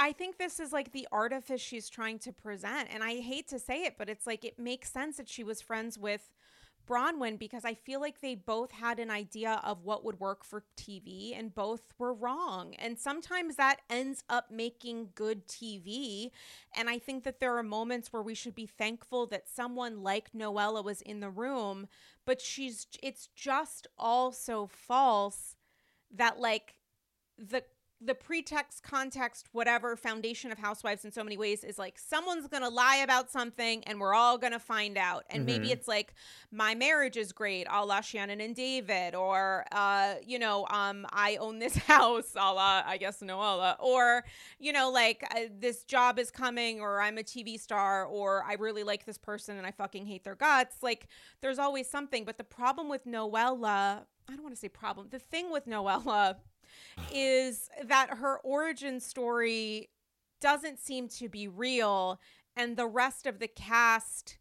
[0.00, 2.88] I think this is like the artifice she's trying to present.
[2.92, 5.60] And I hate to say it, but it's like it makes sense that she was
[5.60, 6.30] friends with
[6.88, 10.64] Bronwyn because I feel like they both had an idea of what would work for
[10.76, 12.74] TV and both were wrong.
[12.76, 16.30] And sometimes that ends up making good TV.
[16.74, 20.32] And I think that there are moments where we should be thankful that someone like
[20.32, 21.88] Noella was in the room,
[22.24, 25.56] but she's it's just all so false
[26.10, 26.74] that like
[27.38, 27.62] the
[28.00, 32.68] the pretext context whatever foundation of housewives in so many ways is like someone's gonna
[32.68, 35.24] lie about something and we're all gonna find out.
[35.30, 36.14] And maybe it's like
[36.52, 41.36] my marriage is great a la shannon and david or uh you know um i
[41.36, 44.24] own this house a la i guess noella or
[44.58, 48.54] you know like uh, this job is coming or i'm a tv star or i
[48.54, 50.76] really like this person and i fucking hate their guts.
[50.82, 51.08] Like
[51.40, 52.24] there's always something.
[52.24, 56.36] But the problem with noella i don't want to say problem the thing with noella
[57.12, 59.90] is that her origin story
[60.40, 62.20] doesn't seem to be real
[62.56, 64.38] and the rest of the cast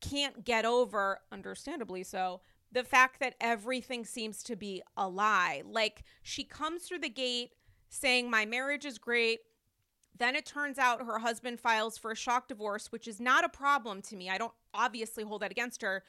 [0.00, 2.40] can't get over understandably so
[2.70, 5.62] the fact that everything seems to be a lie.
[5.64, 7.52] Like she comes through the gate
[7.88, 9.40] saying my marriage is great.
[10.16, 13.48] Then it turns out her husband files for a shock divorce which is not a
[13.48, 14.28] problem to me.
[14.28, 16.04] I don't obviously hold that against her.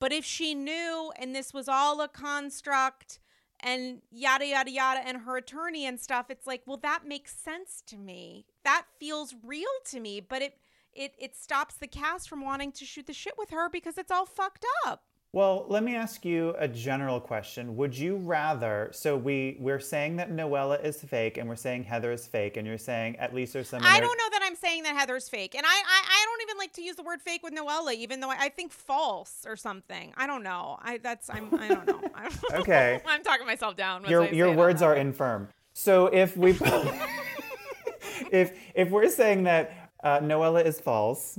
[0.00, 3.18] But if she knew and this was all a construct
[3.60, 7.82] and yada yada yada and her attorney and stuff it's like well that makes sense
[7.86, 10.58] to me that feels real to me but it
[10.98, 14.10] it it stops the cast from wanting to shoot the shit with her because it's
[14.10, 15.04] all fucked up.
[15.32, 17.76] Well, let me ask you a general question.
[17.76, 18.88] Would you rather?
[18.92, 22.66] So we we're saying that Noella is fake, and we're saying Heather is fake, and
[22.66, 23.82] you're saying at least there's some.
[23.84, 26.56] I don't know that I'm saying that Heather's fake, and I I, I don't even
[26.56, 29.54] like to use the word fake with Noella, even though I, I think false or
[29.54, 30.14] something.
[30.16, 30.78] I don't know.
[30.80, 32.00] I that's I'm I don't know.
[32.14, 32.58] I don't know.
[32.60, 33.02] Okay.
[33.06, 34.06] I'm talking myself down.
[34.08, 35.48] Your your words are infirm.
[35.74, 36.52] So if we
[38.32, 41.38] if if we're saying that uh, Noella is false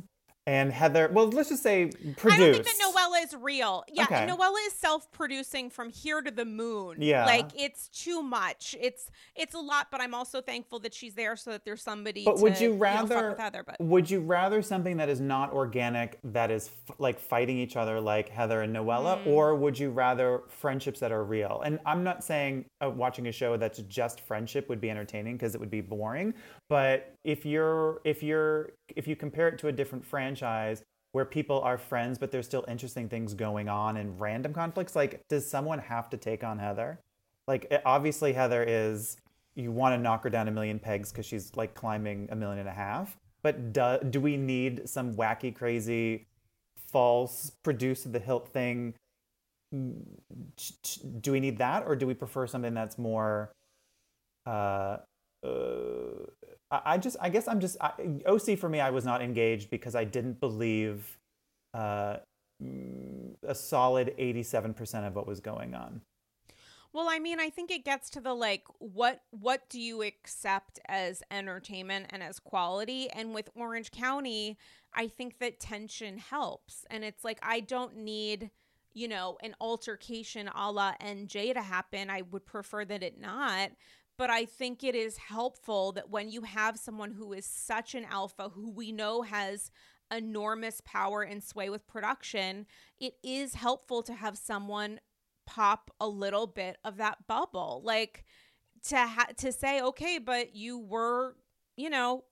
[0.50, 2.26] and Heather, well, let's just say produced.
[2.26, 3.84] I don't think that Noella is real.
[3.94, 4.28] Yeah, Okay.
[4.28, 6.96] Noella is self-producing from here to the moon.
[7.00, 7.26] Yeah.
[7.26, 8.76] like it's too much.
[8.82, 12.26] It's it's a lot, but I'm also thankful that she's there so that there's somebody.
[12.26, 13.30] But to, would you know, rather?
[13.30, 13.64] with Heather?
[13.64, 17.76] But Would you rather something that is not organic, that is f- like fighting each
[17.76, 19.28] other, like Heather and Noella, Mm.
[19.28, 21.62] or would you rather friendships that are real?
[21.64, 25.54] And I'm not saying uh, watching a show that's just friendship would be entertaining because
[25.54, 26.34] it would be boring.
[26.70, 31.60] But if you're if you're if you compare it to a different franchise where people
[31.62, 35.79] are friends but there's still interesting things going on and random conflicts, like does someone
[35.79, 36.99] have to take on Heather?
[37.47, 39.17] Like obviously Heather is
[39.55, 42.60] you want to knock her down a million pegs because she's like climbing a million
[42.60, 43.17] and a half.
[43.41, 46.27] But do, do we need some wacky, crazy,
[46.88, 48.93] false, produce the hilt thing?
[49.71, 53.51] Do we need that, or do we prefer something that's more?
[54.45, 54.97] Uh,
[55.43, 56.25] uh,
[56.71, 57.91] I, just, I guess, I'm just I,
[58.25, 58.79] OC for me.
[58.79, 61.17] I was not engaged because I didn't believe
[61.73, 62.17] uh,
[63.43, 66.01] a solid eighty-seven percent of what was going on.
[66.91, 70.79] Well, I mean, I think it gets to the like what what do you accept
[70.88, 73.10] as entertainment and as quality?
[73.12, 74.58] And with Orange County,
[74.93, 76.86] I think that tension helps.
[76.89, 78.49] And it's like I don't need,
[78.93, 82.10] you know, an altercation a la NJ to happen.
[82.10, 83.71] I would prefer that it not.
[84.19, 88.03] But I think it is helpful that when you have someone who is such an
[88.03, 89.71] alpha, who we know has
[90.12, 92.65] enormous power and sway with production,
[92.99, 94.99] it is helpful to have someone
[95.47, 97.82] pop a little bit of that bubble.
[97.86, 98.25] Like
[98.84, 101.36] to ha- to say okay but you were
[101.75, 102.23] you know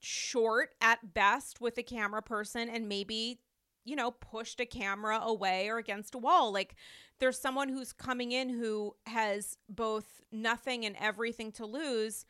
[0.00, 3.40] short at best with a camera person and maybe
[3.84, 6.74] you know pushed a camera away or against a wall like
[7.18, 12.26] there's someone who's coming in who has both nothing and everything to lose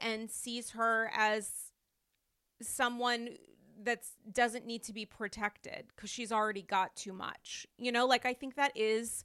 [0.00, 1.72] and sees her as
[2.62, 3.30] someone
[3.80, 8.26] that doesn't need to be protected because she's already got too much you know like
[8.26, 9.24] i think that is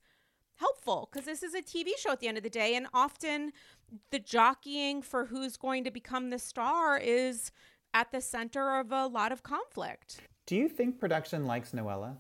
[0.55, 2.75] helpful because this is a TV show at the end of the day.
[2.75, 3.51] And often
[4.11, 7.51] the jockeying for who's going to become the star is
[7.93, 10.21] at the center of a lot of conflict.
[10.47, 12.17] Do you think production likes Noella?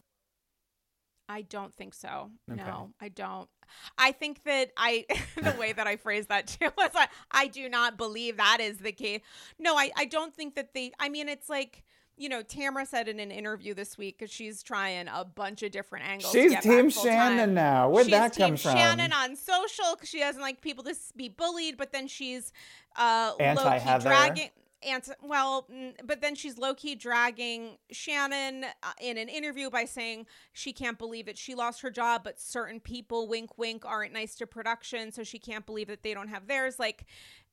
[1.29, 2.29] I don't think so.
[2.51, 2.61] Okay.
[2.61, 3.49] No, I don't.
[3.97, 5.05] I think that I,
[5.41, 8.77] the way that I phrased that too was I, I do not believe that is
[8.79, 9.21] the case.
[9.57, 11.83] No, I, I don't think that they, I mean, it's like,
[12.15, 15.71] you know, Tamra said in an interview this week because she's trying a bunch of
[15.71, 16.31] different angles.
[16.31, 17.53] She's Team Shannon time.
[17.55, 17.89] now.
[17.89, 18.75] Where'd she's that team come from?
[18.75, 22.53] Shannon on social because she doesn't like people to be bullied, but then she's
[22.95, 24.09] uh, low key Anti-Heather.
[24.09, 24.49] dragging.
[24.85, 25.67] Anti- well,
[26.03, 30.97] but then she's low key dragging Shannon uh, in an interview by saying she can't
[30.97, 31.37] believe it.
[31.37, 35.39] She lost her job, but certain people, wink, wink, aren't nice to production, so she
[35.39, 36.79] can't believe that they don't have theirs.
[36.79, 37.05] Like,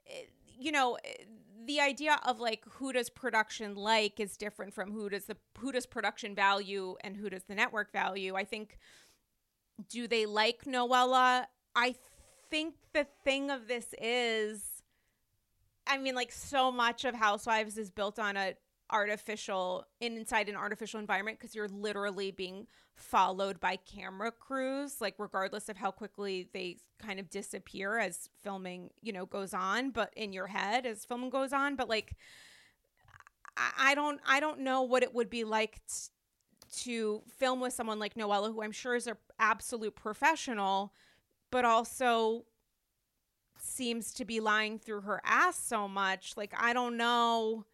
[0.08, 0.24] eh,
[0.58, 1.24] you know, eh,
[1.66, 5.72] the idea of like who does production like is different from who does the who
[5.72, 8.34] does production value and who does the network value.
[8.34, 8.78] I think
[9.88, 11.46] do they like Noella?
[11.74, 11.94] I
[12.50, 14.69] think the thing of this is
[15.86, 18.54] I mean like so much of Housewives is built on a
[18.92, 22.66] artificial inside an artificial environment because you're literally being
[22.96, 28.90] followed by camera crews like regardless of how quickly they kind of disappear as filming
[29.00, 31.76] you know goes on but in your head as filming goes on.
[31.76, 32.16] But like
[33.56, 36.10] I, I don't I don't know what it would be like t-
[36.84, 40.92] to film with someone like Noella who I'm sure is an absolute professional
[41.50, 42.44] but also
[43.62, 47.64] seems to be lying through her ass so much like I don't know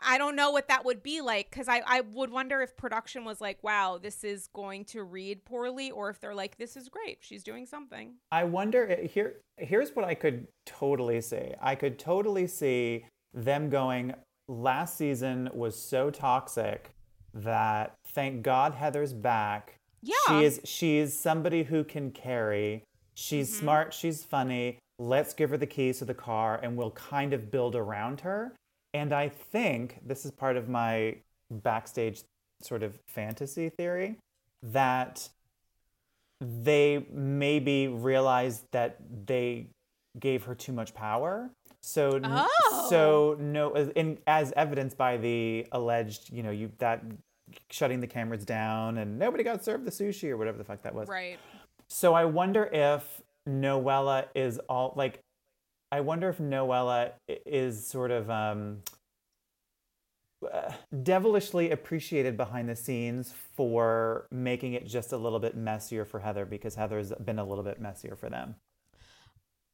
[0.00, 3.24] I don't know what that would be like because I, I would wonder if production
[3.24, 6.88] was like, wow, this is going to read poorly, or if they're like, this is
[6.88, 7.18] great.
[7.20, 8.14] She's doing something.
[8.30, 11.52] I wonder eh, here here's what I could totally see.
[11.60, 14.14] I could totally see them going
[14.48, 16.90] last season was so toxic
[17.34, 19.76] that thank God Heather's back.
[20.02, 20.14] Yeah.
[20.28, 22.84] She is she is somebody who can carry.
[23.14, 23.60] She's mm-hmm.
[23.60, 24.78] smart, she's funny.
[24.98, 28.52] Let's give her the keys to the car and we'll kind of build around her.
[28.94, 31.16] And I think this is part of my
[31.50, 32.22] backstage
[32.62, 34.18] sort of fantasy theory
[34.62, 35.28] that
[36.40, 38.96] they maybe realized that
[39.26, 39.68] they
[40.18, 41.50] gave her too much power
[41.84, 42.86] So, Oh.
[42.88, 43.72] so no,
[44.26, 47.02] as evidenced by the alleged, you know, you that
[47.70, 50.94] shutting the cameras down and nobody got served the sushi or whatever the fuck that
[50.94, 51.08] was.
[51.08, 51.38] Right.
[51.92, 55.20] So I wonder if Noella is all like,
[55.92, 58.78] I wonder if Noella is sort of um,
[60.50, 60.72] uh,
[61.02, 66.46] devilishly appreciated behind the scenes for making it just a little bit messier for Heather
[66.46, 68.56] because Heather's been a little bit messier for them.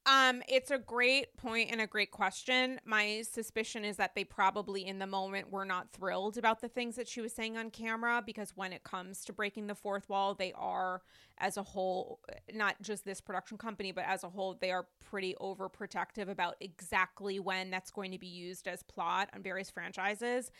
[0.09, 2.81] Um, it's a great point and a great question.
[2.87, 6.97] My suspicion is that they probably in the moment were not thrilled about the things
[6.97, 10.35] that she was saying on camera because when it comes to breaking the fourth wall,
[10.35, 11.03] they are
[11.37, 12.21] as a whole,
[12.55, 17.39] not just this production company, but as a whole, they are pretty overprotective about exactly
[17.39, 20.51] when that's going to be used as plot on various franchises.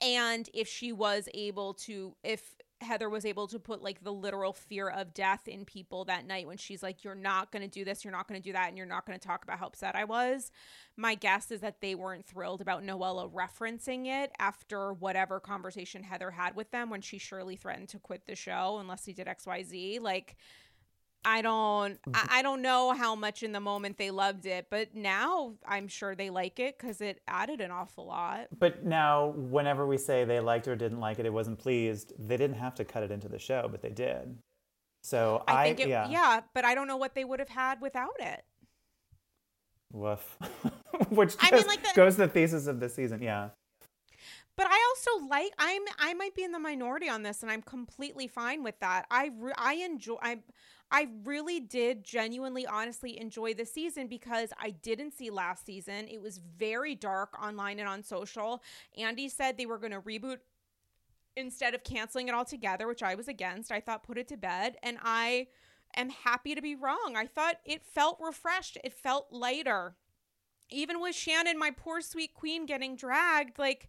[0.00, 4.52] And if she was able to, if Heather was able to put like the literal
[4.52, 7.84] fear of death in people that night when she's like, You're not going to do
[7.84, 9.66] this, you're not going to do that, and you're not going to talk about how
[9.66, 10.50] upset I was.
[10.96, 16.30] My guess is that they weren't thrilled about Noella referencing it after whatever conversation Heather
[16.30, 20.00] had with them when she surely threatened to quit the show unless he did XYZ.
[20.00, 20.36] Like,
[21.26, 22.26] I don't I, mm-hmm.
[22.30, 26.14] I don't know how much in the moment they loved it, but now I'm sure
[26.14, 28.46] they like it because it added an awful lot.
[28.56, 32.36] But now, whenever we say they liked or didn't like it, it wasn't pleased, they
[32.36, 34.38] didn't have to cut it into the show, but they did.
[35.02, 37.48] So I, I think it yeah, yeah, but I don't know what they would have
[37.48, 38.44] had without it.
[39.92, 40.38] woof.
[41.10, 43.20] Which I mean, like the- goes to the thesis of the season.
[43.20, 43.50] Yeah.
[44.56, 47.62] But I also like I'm I might be in the minority on this and I'm
[47.62, 49.06] completely fine with that.
[49.10, 50.38] I re- I enjoy I
[50.90, 56.06] I really did genuinely honestly enjoy the season because I didn't see last season.
[56.08, 58.62] It was very dark online and on social.
[58.96, 60.38] Andy said they were going to reboot
[61.36, 63.72] instead of canceling it altogether, which I was against.
[63.72, 65.48] I thought put it to bed and I
[65.96, 67.14] am happy to be wrong.
[67.16, 68.78] I thought it felt refreshed.
[68.84, 69.96] It felt lighter.
[70.70, 73.88] Even with Shannon, my poor sweet queen getting dragged, like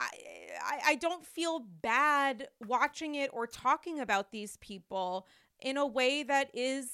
[0.00, 5.26] I I don't feel bad watching it or talking about these people
[5.62, 6.90] in a way that is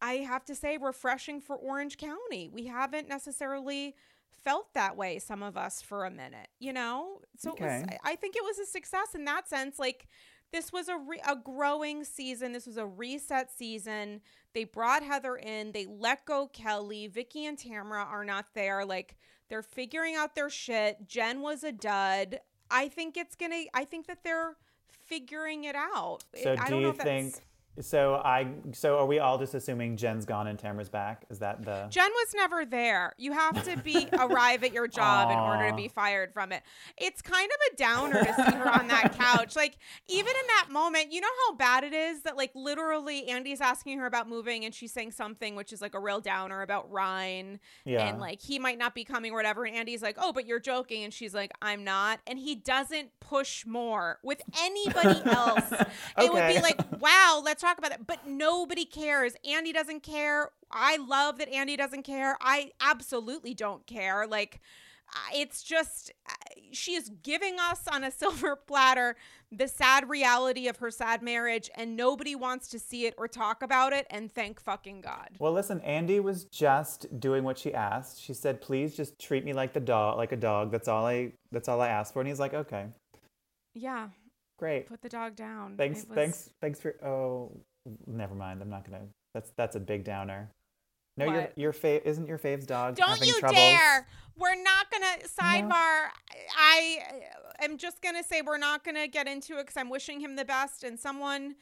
[0.00, 2.48] I have to say refreshing for Orange County.
[2.52, 3.96] We haven't necessarily
[4.44, 7.20] felt that way some of us for a minute, you know?
[7.36, 10.06] So it was, I I think it was a success in that sense like
[10.52, 12.52] this was a re- a growing season.
[12.52, 14.20] This was a reset season.
[14.54, 15.72] They brought Heather in.
[15.72, 17.06] They let go Kelly.
[17.06, 18.84] Vicky and Tamra are not there.
[18.84, 19.16] Like
[19.48, 21.06] they're figuring out their shit.
[21.06, 22.40] Jen was a dud.
[22.70, 23.64] I think it's gonna.
[23.74, 24.56] I think that they're
[25.08, 26.18] figuring it out.
[26.42, 27.34] So I do don't know you think?
[27.80, 28.48] So I.
[28.72, 31.24] So are we all just assuming Jen's gone and Tamra's back?
[31.30, 31.86] Is that the?
[31.90, 33.12] Jen was never there.
[33.18, 36.64] You have to be arrive at your job in order to be fired from it.
[36.96, 39.54] It's kind of a downer to see her on that couch.
[39.54, 43.60] Like even in that moment, you know how bad it is that like literally Andy's
[43.60, 46.90] asking her about moving and she's saying something which is like a real downer about
[46.90, 48.08] Ryan Yeah.
[48.08, 50.58] and like he might not be coming or whatever and Andy's like, "Oh, but you're
[50.58, 55.70] joking." And she's like, "I'm not." And he doesn't push more with anybody else.
[56.18, 59.34] It would be like, "Wow, let's talk about it." But nobody cares.
[59.48, 60.50] Andy doesn't care.
[60.70, 62.36] I love that Andy doesn't care.
[62.40, 64.26] I absolutely don't care.
[64.26, 64.60] Like
[65.32, 66.12] it's just
[66.72, 69.16] she is giving us on a silver platter
[69.50, 73.62] the sad reality of her sad marriage and nobody wants to see it or talk
[73.62, 75.30] about it and thank fucking god.
[75.38, 78.20] Well, listen, Andy was just doing what she asked.
[78.20, 80.70] She said, "Please just treat me like the dog, like a dog.
[80.70, 81.32] That's all I.
[81.50, 82.86] That's all I asked for." And he's like, "Okay,
[83.74, 84.08] Yeah,
[84.58, 84.86] great.
[84.86, 85.76] put the dog down.
[85.76, 86.94] Thanks, was- thanks, thanks for.
[87.04, 87.50] Oh,
[88.06, 88.60] never mind.
[88.60, 89.06] I'm not gonna.
[89.32, 90.50] That's that's a big downer.
[91.16, 91.58] No, your What?
[91.58, 92.96] your fave isn't your fave's dog.
[92.96, 93.58] Don't you troubles?
[93.58, 94.06] dare.
[94.36, 96.10] We're not going to sidebar.
[96.56, 96.98] I
[97.60, 100.20] am just going to say we're not going to get into it cuz I'm wishing
[100.20, 101.56] him the best and someone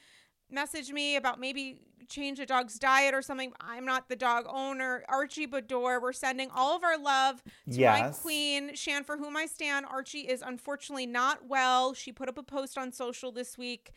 [0.53, 3.53] messaged me about maybe change a dog's diet or something.
[3.61, 5.05] I'm not the dog owner.
[5.09, 7.43] Archie Beador, we're sending all of our love
[7.73, 9.87] to my queen, Shan, for whom I stand.
[9.87, 11.95] Archie is unfortunately not well.
[11.95, 13.93] She put up a post on social this week.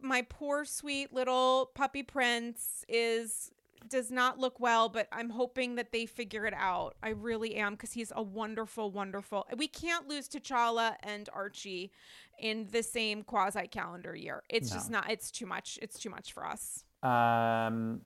[0.00, 3.50] My poor, sweet little puppy prince is
[3.88, 6.94] does not look well, but I'm hoping that they figure it out.
[7.02, 9.46] I really am because he's a wonderful, wonderful.
[9.56, 11.90] We can't lose T'Challa and Archie
[12.38, 14.42] in the same quasi calendar year.
[14.48, 15.10] It's just not.
[15.10, 15.78] It's too much.
[15.82, 16.84] It's too much for us.
[17.02, 18.02] Um,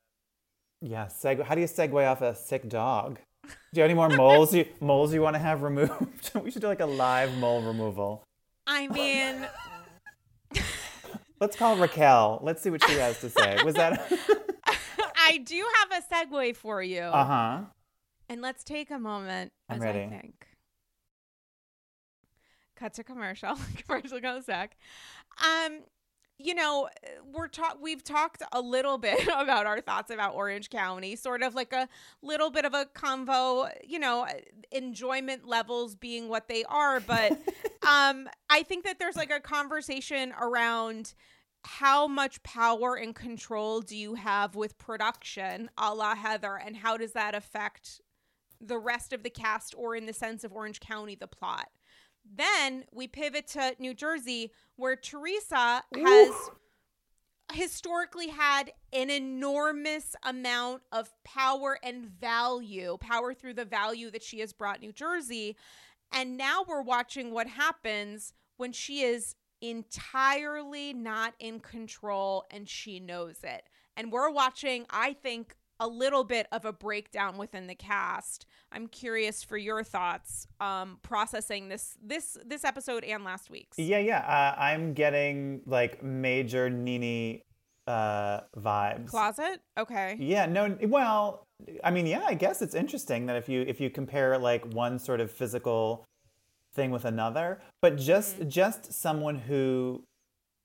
[0.83, 1.07] yeah.
[1.07, 3.19] Seg- how do you segue off a sick dog?
[3.45, 6.31] Do you have any more moles you moles you want to have removed?
[6.43, 8.25] we should do like a live mole removal.
[8.67, 9.47] I mean,
[11.41, 12.41] Let's call Raquel.
[12.43, 13.63] Let's see what she has to say.
[13.63, 14.11] Was that?
[15.19, 17.03] I do have a segue for you.
[17.03, 17.61] uh huh.
[18.29, 20.01] And let's take a moment I'm as ready.
[20.01, 20.47] I think.
[22.77, 23.57] Cut to commercial.
[23.87, 24.77] commercial goes back.
[25.43, 25.81] Um,
[26.39, 26.89] you know,
[27.33, 31.55] we're talk we've talked a little bit about our thoughts about Orange County, sort of
[31.55, 31.89] like a
[32.23, 34.27] little bit of a convo, you know,
[34.71, 37.33] enjoyment levels being what they are, but
[37.89, 41.15] um I think that there's like a conversation around
[41.65, 46.97] how much power and control do you have with production a la Heather and how
[46.97, 48.01] does that affect
[48.61, 51.69] the rest of the cast or in the sense of Orange County the plot?
[52.35, 56.51] Then we pivot to New Jersey, where Teresa has Ooh.
[57.53, 64.41] historically had an enormous amount of power and value, power through the value that she
[64.41, 65.57] has brought New Jersey.
[66.13, 73.01] And now we're watching what happens when she is entirely not in control and she
[73.01, 73.63] knows it.
[73.97, 78.47] And we're watching, I think, a little bit of a breakdown within the cast.
[78.73, 83.79] I'm curious for your thoughts um processing this this this episode and last week's.
[83.79, 84.21] Yeah, yeah.
[84.21, 87.43] Uh, I'm getting like major NeNe
[87.87, 89.09] uh, vibes.
[89.09, 89.61] Closet?
[89.79, 90.17] Okay.
[90.19, 90.77] Yeah, no.
[90.83, 91.45] Well,
[91.85, 92.25] I mean, yeah.
[92.27, 96.05] I guess it's interesting that if you if you compare like one sort of physical
[96.75, 100.03] thing with another, but just just someone who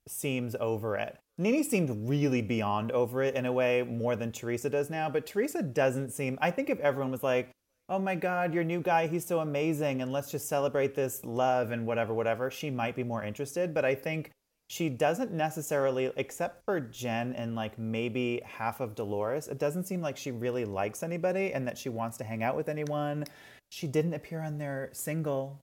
[0.07, 1.17] seems over it.
[1.41, 5.25] NeNe seemed really beyond over it in a way more than Teresa does now, but
[5.25, 6.37] Teresa doesn't seem.
[6.41, 7.49] I think if everyone was like,
[7.89, 11.71] "Oh my God, your new guy, he's so amazing," and let's just celebrate this love
[11.71, 13.73] and whatever, whatever, she might be more interested.
[13.73, 14.29] But I think
[14.69, 20.01] she doesn't necessarily, except for Jen and like maybe half of Dolores, it doesn't seem
[20.01, 23.25] like she really likes anybody and that she wants to hang out with anyone.
[23.69, 25.59] She didn't appear on their single.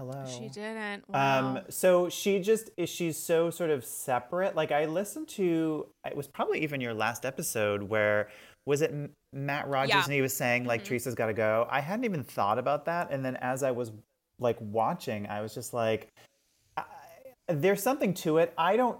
[0.00, 0.24] Hello.
[0.26, 1.04] She didn't.
[1.10, 1.56] Wow.
[1.56, 4.56] Um, so she just is she's so sort of separate.
[4.56, 8.30] Like I listened to it was probably even your last episode where
[8.64, 8.94] was it
[9.34, 10.04] Matt Rogers Yeah.
[10.04, 10.86] and he was saying like Mhm.
[10.86, 11.66] Teresa's got to go.
[11.70, 13.92] I hadn't even thought about that, and then as I was
[14.38, 16.08] like watching, I was just like,
[17.48, 18.54] there's something to it.
[18.56, 18.98] I don't.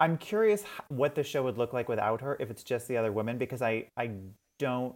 [0.00, 3.12] I'm curious what the show would look like without her if it's just the other
[3.12, 4.12] women because I I
[4.58, 4.94] don't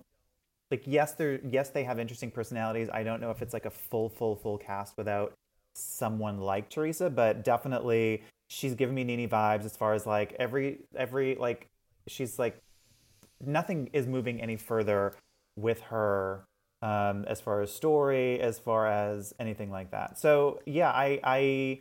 [0.74, 2.88] like yes they're yes they have interesting personalities.
[2.92, 5.32] I don't know if it's like a full full full cast without
[5.76, 10.78] someone like teresa but definitely she's giving me NeNe vibes as far as like every
[10.96, 11.68] every like
[12.08, 12.56] she's like
[13.44, 15.12] nothing is moving any further
[15.56, 16.44] with her
[16.82, 20.18] um as far as story as far as anything like that.
[20.18, 21.80] So yeah i i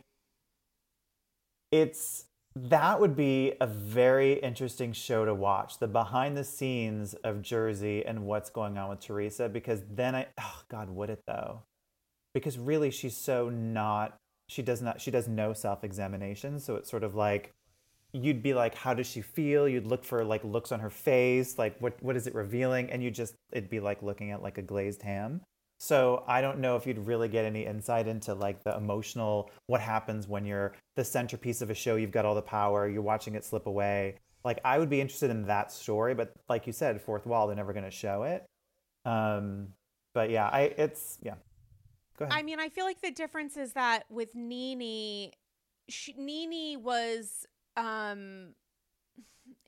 [1.72, 2.26] it's
[2.56, 8.04] that would be a very interesting show to watch the behind the scenes of jersey
[8.06, 11.62] and what's going on with teresa because then i oh god would it though?
[12.32, 14.16] Because really she's so not
[14.48, 17.52] she does not she does no self-examination so it's sort of like
[18.12, 19.68] you'd be like how does she feel?
[19.68, 22.90] You'd look for like looks on her face like what what is it revealing?
[22.90, 25.40] And you just it'd be like looking at like a glazed ham
[25.78, 29.80] so I don't know if you'd really get any insight into like the emotional what
[29.80, 33.34] happens when you're the centerpiece of a show, you've got all the power, you're watching
[33.34, 34.16] it slip away.
[34.44, 37.56] Like I would be interested in that story, but like you said, fourth wall, they're
[37.56, 38.44] never going to show it.
[39.04, 39.68] Um,
[40.12, 41.34] but yeah, I it's yeah.
[42.18, 42.38] Go ahead.
[42.38, 45.32] I mean, I feel like the difference is that with NeNe,
[45.88, 47.46] she, NeNe was
[47.76, 48.54] um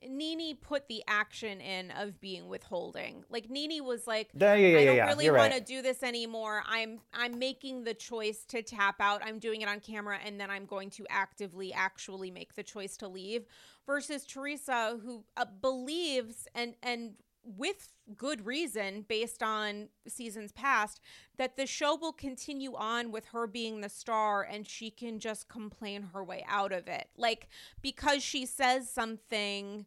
[0.05, 3.23] NeNe put the action in of being withholding.
[3.29, 5.65] Like NeNe was like yeah, yeah, yeah, I don't really want right.
[5.65, 6.63] to do this anymore.
[6.67, 9.21] I'm I'm making the choice to tap out.
[9.23, 12.97] I'm doing it on camera and then I'm going to actively actually make the choice
[12.97, 13.45] to leave
[13.85, 17.13] versus Teresa who uh, believes and and
[17.43, 20.99] with good reason based on seasons past
[21.37, 25.47] that the show will continue on with her being the star and she can just
[25.47, 27.09] complain her way out of it.
[27.17, 27.47] Like
[27.81, 29.85] because she says something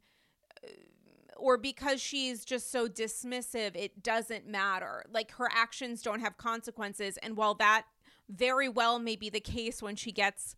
[1.36, 5.04] or because she's just so dismissive, it doesn't matter.
[5.10, 7.18] Like her actions don't have consequences.
[7.22, 7.86] And while that
[8.28, 10.54] very well may be the case when she gets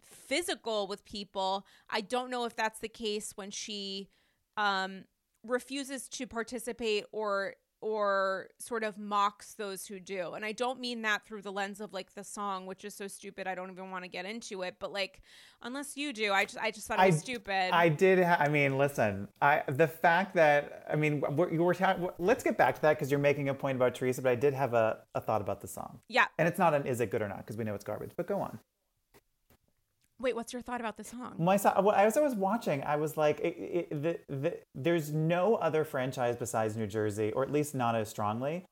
[0.00, 4.08] physical with people, I don't know if that's the case when she
[4.56, 5.04] um,
[5.44, 10.34] refuses to participate or or sort of mocks those who do.
[10.34, 13.08] And I don't mean that through the lens of like the song, which is so
[13.08, 13.48] stupid.
[13.48, 14.76] I don't even want to get into it.
[14.78, 15.20] But like,
[15.62, 17.70] unless you do, I just I just thought it was I- stupid.
[17.72, 18.22] I did.
[18.22, 19.26] Ha- I mean, listen.
[19.42, 22.96] I the fact that I mean, we're, you were ta- let's get back to that
[22.96, 25.60] because you're making a point about Teresa, but I did have a, a thought about
[25.60, 26.26] the song, yeah.
[26.38, 28.12] and it's not an is it good or not because we know it's garbage.
[28.16, 28.60] But go on.
[30.22, 31.34] Wait, what's your thought about the song?
[31.36, 35.10] My so- well, as I was watching, I was like, it, it, the, the, there's
[35.12, 38.64] no other franchise besides New Jersey, or at least not as strongly,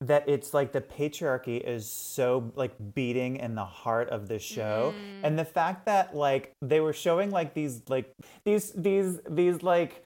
[0.00, 4.92] that it's like the patriarchy is so like beating in the heart of the show,
[5.22, 8.12] and the fact that like they were showing like these like
[8.44, 10.02] these these these like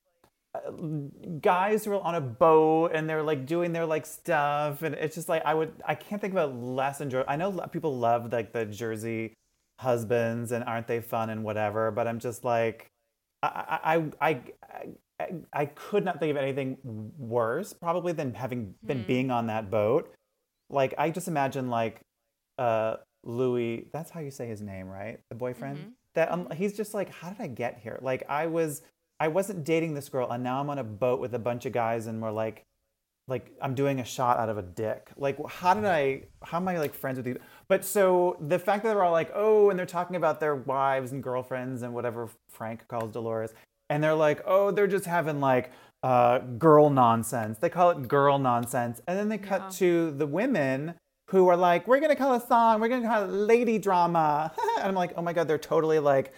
[0.55, 0.71] uh,
[1.41, 4.83] guys who are on a boat and they're like doing their like stuff.
[4.83, 7.53] And it's just like i would i can't think of a less enjoy i know
[7.73, 9.33] people love like the jersey
[9.81, 11.91] husbands and aren't they fun and whatever.
[11.91, 12.87] But I'm just like,
[13.43, 13.79] I,
[14.21, 14.41] I, I,
[15.19, 16.77] I, I could not think of anything
[17.19, 19.07] worse probably than having been Hmm.
[19.07, 20.13] being on that boat.
[20.69, 22.01] Like I just imagine like
[22.59, 23.87] uh, Luis.
[23.93, 25.19] That's how you say his name, right?
[25.31, 25.79] The boyfriend.
[25.79, 25.93] Mhm.
[26.15, 27.99] That um, he's just like, how did I get here?
[28.03, 28.83] Like I was,
[29.21, 31.73] I wasn't dating this girl, and now I'm on a boat with a bunch of
[31.73, 32.65] guys, and we're like,
[33.31, 35.11] like I'm doing a shot out of a dick.
[35.17, 36.25] Like how did I?
[36.43, 37.39] How am I like friends with you?
[37.69, 41.13] But so the fact that they're all like, oh, and they're talking about their wives
[41.13, 43.55] and girlfriends and whatever Frank calls Dolores,
[43.89, 45.71] and they're like, oh, they're just having like
[46.03, 47.59] uh, girl nonsense.
[47.59, 49.69] They call it girl nonsense, and then they cut Yeah.
[49.79, 50.95] to the women
[51.31, 54.89] who are like, we're gonna call a song, we're gonna call it lady drama, and
[54.89, 56.33] I'm like, oh my god, they're totally like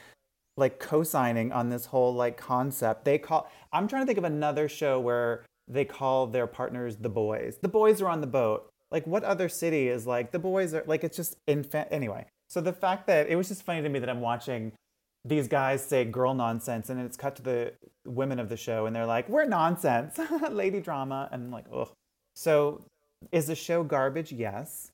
[0.59, 3.07] like co-signing on this whole like concept.
[3.07, 7.09] They call I'm trying to think of another show where they call their partners the
[7.09, 7.59] boys.
[7.61, 8.69] The boys are on the boat.
[8.91, 12.27] Like what other city is like the boys are like it's just infant anyway.
[12.49, 14.73] So the fact that it was just funny to me that I'm watching
[15.25, 17.73] these guys say girl nonsense and it's cut to the
[18.05, 20.19] women of the show and they're like, We're nonsense,
[20.51, 21.91] lady drama and I'm like, ugh.
[22.37, 22.85] So
[23.31, 24.33] is the show garbage?
[24.33, 24.91] Yes.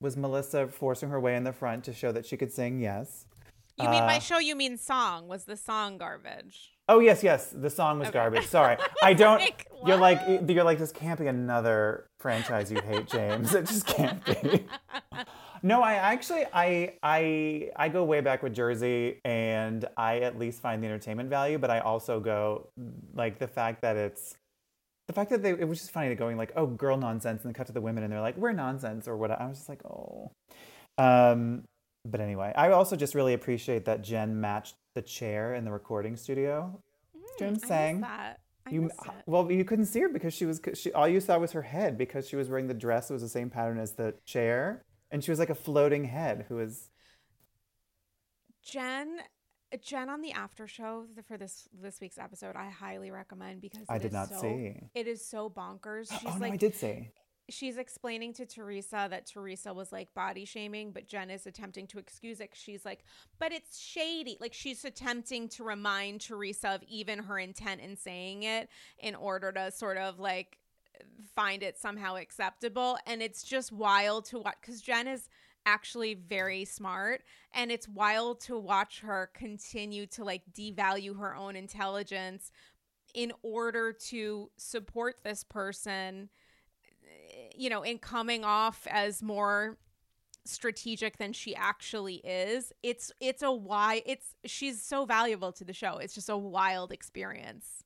[0.00, 2.80] Was Melissa forcing her way in the front to show that she could sing?
[2.80, 3.26] Yes.
[3.78, 4.38] You mean by Uh, show?
[4.38, 5.28] You mean song?
[5.28, 6.75] Was the song garbage?
[6.88, 7.52] Oh yes, yes.
[7.54, 8.18] The song was Okay.
[8.18, 8.46] garbage.
[8.46, 9.40] Sorry, I don't.
[9.40, 13.54] Like, you're like you're like this can't be another franchise you hate, James.
[13.54, 14.66] It just can't be.
[15.62, 20.60] No, I actually I I I go way back with Jersey, and I at least
[20.60, 22.68] find the entertainment value, but I also go
[23.14, 24.36] like the fact that it's
[25.08, 27.48] the fact that they it was just funny to going like oh girl nonsense and
[27.48, 29.68] then cut to the women and they're like we're nonsense or what I was just
[29.68, 30.30] like oh.
[30.98, 31.64] Um,
[32.04, 36.16] but anyway, I also just really appreciate that Jen matched the chair in the recording
[36.16, 36.82] studio.
[37.38, 38.00] Jen Mm, missed sang.
[38.00, 38.40] that.
[38.66, 38.92] I You it.
[39.26, 41.96] well, you couldn't see her because she was she all you saw was her head
[41.96, 45.22] because she was wearing the dress that was the same pattern as the chair, and
[45.22, 46.90] she was like a floating head who was
[48.64, 49.18] Jen,
[49.84, 53.98] Jen on the after show for this this week's episode, I highly recommend because I
[53.98, 54.80] did not so- see.
[54.94, 56.10] It is so bonkers.
[56.10, 57.10] She's oh no, like, I did see.
[57.48, 61.98] She's explaining to Teresa that Teresa was like body shaming, but Jen is attempting to
[61.98, 62.50] excuse it.
[62.54, 63.04] She's like,
[63.38, 64.36] but it's shady.
[64.40, 68.68] Like she's attempting to remind Teresa of even her intent in saying it
[68.98, 70.58] in order to sort of like
[71.34, 72.98] find it somehow acceptable.
[73.06, 75.28] And it's just wild to watch because Jen is
[75.66, 77.22] actually very smart
[77.52, 82.52] and it's wild to watch her continue to like devalue her own intelligence
[83.14, 86.28] in order to support this person
[87.56, 89.76] you know, in coming off as more
[90.44, 92.72] strategic than she actually is.
[92.82, 95.98] It's it's a why it's she's so valuable to the show.
[95.98, 97.82] It's just a wild experience.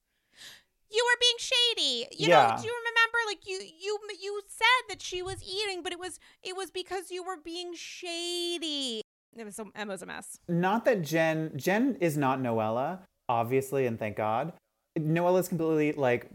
[0.92, 2.08] You were being shady.
[2.16, 2.48] You Yeah.
[2.50, 5.98] know, do you remember like you you you said that she was eating, but it
[5.98, 9.02] was it was because you were being shady.
[9.36, 10.38] It was so Emma's a mess.
[10.48, 14.52] Not that Jen Jen is not Noella, obviously, and thank God.
[14.98, 16.28] Noella's completely like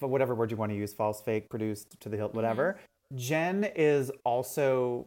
[0.00, 2.38] whatever word you want to use, false, fake, produced to the hilt, mm-hmm.
[2.38, 2.78] whatever.
[3.14, 5.06] Jen is also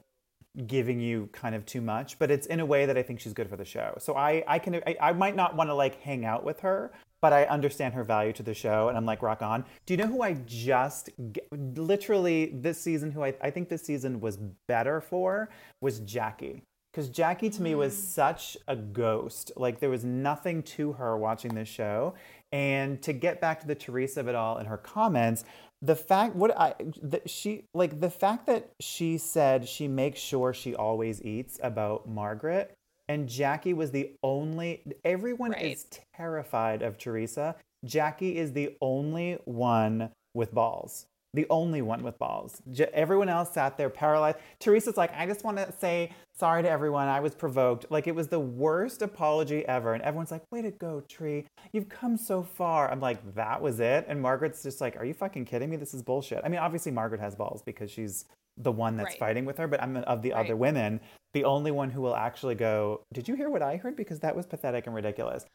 [0.67, 3.33] giving you kind of too much, but it's in a way that I think she's
[3.33, 3.95] good for the show.
[3.99, 6.91] So I I can I, I might not want to like hang out with her,
[7.21, 9.65] but I understand her value to the show, and I'm like rock on.
[9.85, 11.09] Do you know who I just
[11.51, 14.37] literally this season who I I think this season was
[14.67, 15.49] better for
[15.81, 16.63] was Jackie.
[16.91, 17.97] Because Jackie to me was mm.
[17.97, 19.51] such a ghost.
[19.57, 22.13] Like there was nothing to her watching this show.
[22.51, 25.43] And to get back to the Teresa of it all and her comments,
[25.81, 26.73] the fact what I
[27.03, 32.07] that she like the fact that she said she makes sure she always eats about
[32.07, 32.73] Margaret
[33.07, 35.73] and Jackie was the only everyone Right.
[35.73, 35.85] is
[36.15, 37.55] terrified of Teresa.
[37.83, 41.05] Jackie is the only one with balls.
[41.35, 42.61] The only one with balls.
[42.71, 44.37] J- everyone else sat there paralyzed.
[44.59, 47.07] Teresa's like, I just want to say sorry to everyone.
[47.09, 47.85] I was provoked.
[47.89, 49.93] Like, it was the worst apology ever.
[49.93, 51.45] And everyone's like, way to go, Tree.
[51.73, 52.89] You've come so far.
[52.89, 54.05] I'm like, that was it.
[54.07, 55.75] And Margaret's just like, are you fucking kidding me?
[55.75, 56.41] This is bullshit.
[56.43, 58.25] I mean, obviously, Margaret has balls because she's
[58.57, 59.19] the one that's Right.
[59.19, 59.67] fighting with her.
[59.67, 60.45] But I'm of the Right.
[60.45, 61.01] other women,
[61.33, 63.97] the only one who will actually go, Did you hear what I heard?
[63.97, 65.45] Because that was pathetic and ridiculous.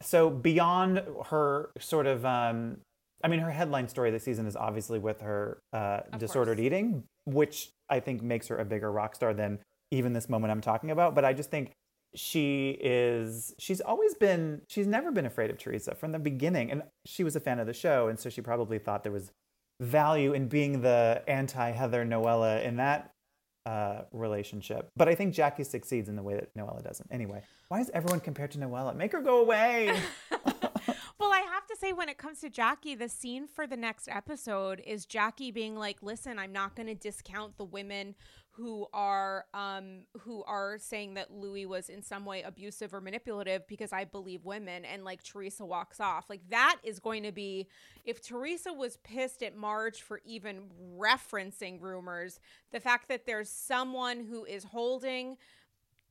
[0.00, 2.78] So beyond her sort of, um,
[3.24, 6.66] I mean, her headline story this season is obviously with her uh, disordered course.
[6.66, 9.60] eating, which I think makes her a bigger rock star than
[9.90, 11.14] even this moment I'm talking about.
[11.14, 11.72] But I just think
[12.14, 16.70] she is, she's always been, she's never been afraid of Teresa from the beginning.
[16.70, 18.08] And she was a fan of the show.
[18.08, 19.32] And so she probably thought there was
[19.80, 23.10] value in being the anti Heather Noella in that
[23.66, 24.90] uh, relationship.
[24.96, 27.08] But I think Jackie succeeds in the way that Noella doesn't.
[27.10, 28.94] Anyway, why is everyone compared to Noella?
[28.94, 29.98] Make her go away.
[30.30, 34.08] well, I have to say when it comes to Jackie, the scene for the next
[34.08, 38.14] episode is Jackie being like, "Listen, I'm not going to discount the women
[38.52, 43.66] who are um who are saying that Luis was in some way abusive or manipulative
[43.66, 46.30] because I believe women and like Teresa walks off.
[46.30, 47.68] Like that is going to be
[48.04, 52.40] if Teresa was pissed at Marge for even referencing rumors,
[52.72, 55.36] the fact that there's someone who is holding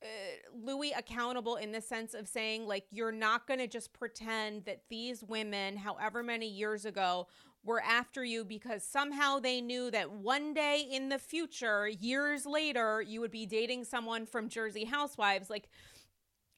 [0.04, 0.08] uh,
[0.54, 4.82] Luis accountable in the sense of saying, like, you're not going to just pretend that
[4.90, 7.28] these women, however many years ago,
[7.64, 13.02] were after you because somehow they knew that one day in the future, years later,
[13.02, 15.50] you would be dating someone from Jersey Housewives.
[15.50, 15.70] Like,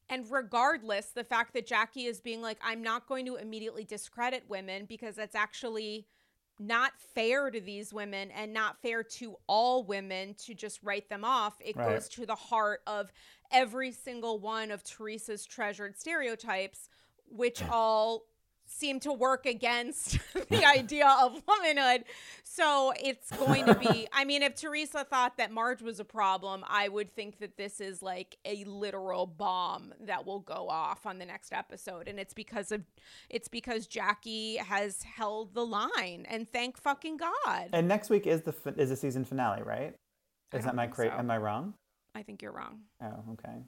[0.10, 4.44] and regardless, the fact that Jackie is being like, I'm not going to immediately discredit
[4.50, 6.08] women because that's actually
[6.60, 11.24] not fair to these women and not fair to all women to just write them
[11.26, 11.56] off.
[11.60, 11.90] It Right.
[11.90, 13.12] goes to the heart of
[13.52, 16.90] every single one of Teresa's treasured stereotypes,
[17.28, 18.24] which all
[18.66, 22.04] seem to work against the idea of womanhood.
[22.44, 26.64] So it's going to be, I mean, if Teresa thought that Marge was a problem,
[26.68, 31.20] I would think that this is like a literal bomb that will go off on
[31.20, 32.08] the next episode.
[32.08, 32.82] And it's because of,
[33.30, 37.70] it's because Jackie has held the line and thank fucking God.
[37.74, 39.96] And next week is the is the season finale, right?
[40.54, 41.18] Is that my cra- so.
[41.18, 41.74] Am I wrong?
[42.14, 42.80] I think you're wrong.
[43.02, 43.64] Oh, okay.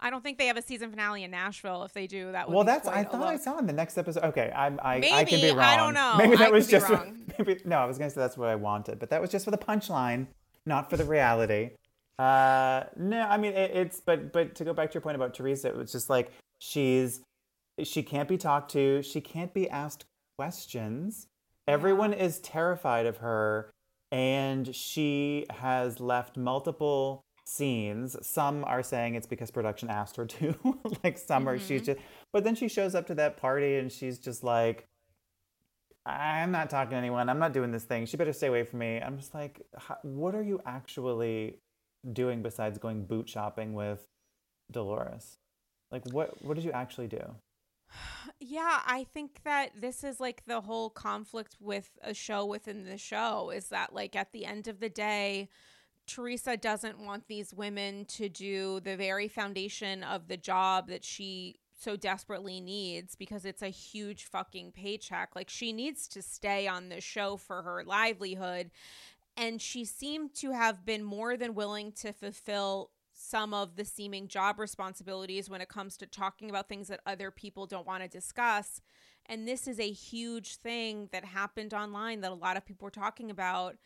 [0.00, 1.84] I don't think they have a season finale in Nashville.
[1.84, 2.88] If they do, that would Well, that's.
[2.88, 4.24] I thought I saw in the next episode.
[4.24, 4.78] Okay, I'm.
[4.82, 5.60] I, I can be wrong.
[5.60, 6.14] I don't know.
[6.18, 6.88] Maybe that I was just.
[6.88, 7.24] wrong.
[7.38, 7.78] Maybe no.
[7.78, 10.26] I was gonna say that's what I wanted, but that was just for the punchline,
[10.66, 11.70] not for the reality.
[12.18, 14.00] Uh, no, I mean it, it's.
[14.00, 17.20] But but to go back to your point about Teresa, it was just like she's.
[17.82, 19.02] She can't be talked to.
[19.02, 20.04] She can't be asked
[20.36, 21.28] questions.
[21.68, 23.70] Everyone is terrified of her,
[24.10, 28.16] and she has left multiple scenes.
[28.26, 30.54] Some are saying it's because production asked her to.
[31.04, 31.92] like some are she's mm-hmm.
[31.92, 32.00] just
[32.32, 34.86] but then she shows up to that party and she's just like
[36.06, 37.28] I'm not talking to anyone.
[37.28, 38.06] I'm not doing this thing.
[38.06, 38.98] She better stay away from me.
[38.98, 39.60] I'm just like,
[40.02, 41.58] what are you actually
[42.10, 44.06] doing besides going boot shopping with
[44.70, 45.36] Dolores?
[45.90, 47.22] Like, what what did you actually do?
[48.40, 52.96] Yeah, I think that this is like the whole conflict with a show within the
[52.96, 55.48] show is that, like, at the end of the day,
[56.08, 61.60] Teresa doesn't want these women to do the very foundation of the job that she
[61.78, 65.36] so desperately needs because it's a huge fucking paycheck.
[65.36, 68.70] Like, she needs to stay on the show for her livelihood.
[69.36, 74.28] And she seemed to have been more than willing to fulfill some of the seeming
[74.28, 78.08] job responsibilities when it comes to talking about things that other people don't want to
[78.08, 78.80] discuss.
[79.26, 82.90] And this is a huge thing that happened online that a lot of people were
[82.90, 83.76] talking about.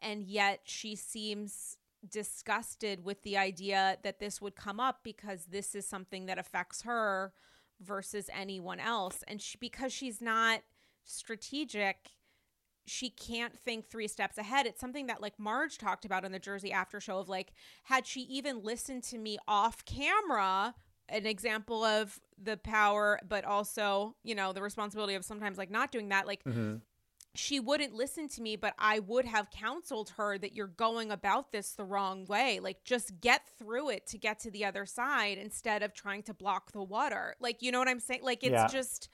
[0.00, 1.76] And yet she seems
[2.08, 6.82] disgusted with the idea that this would come up because this is something that affects
[6.82, 7.32] her
[7.80, 9.24] versus anyone else.
[9.26, 10.60] And she, because she's not
[11.04, 12.10] strategic,
[12.86, 14.66] she can't think three steps ahead.
[14.66, 17.52] It's something that like Marge talked about in the Jersey After Show of like,
[17.84, 20.74] had she even listened to me off camera,
[21.08, 25.90] an example of the power, but also, you know, the responsibility of sometimes like not
[25.90, 26.76] doing that, like mm-hmm.
[27.38, 31.52] She wouldn't listen to me, but I would have counseled her that you're going about
[31.52, 32.58] this the wrong way.
[32.58, 36.34] Like, just get through it to get to the other side instead of trying to
[36.34, 37.36] block the water.
[37.38, 38.22] Like, you know what I'm saying?
[38.24, 38.66] Like, it's Yeah.
[38.66, 39.08] just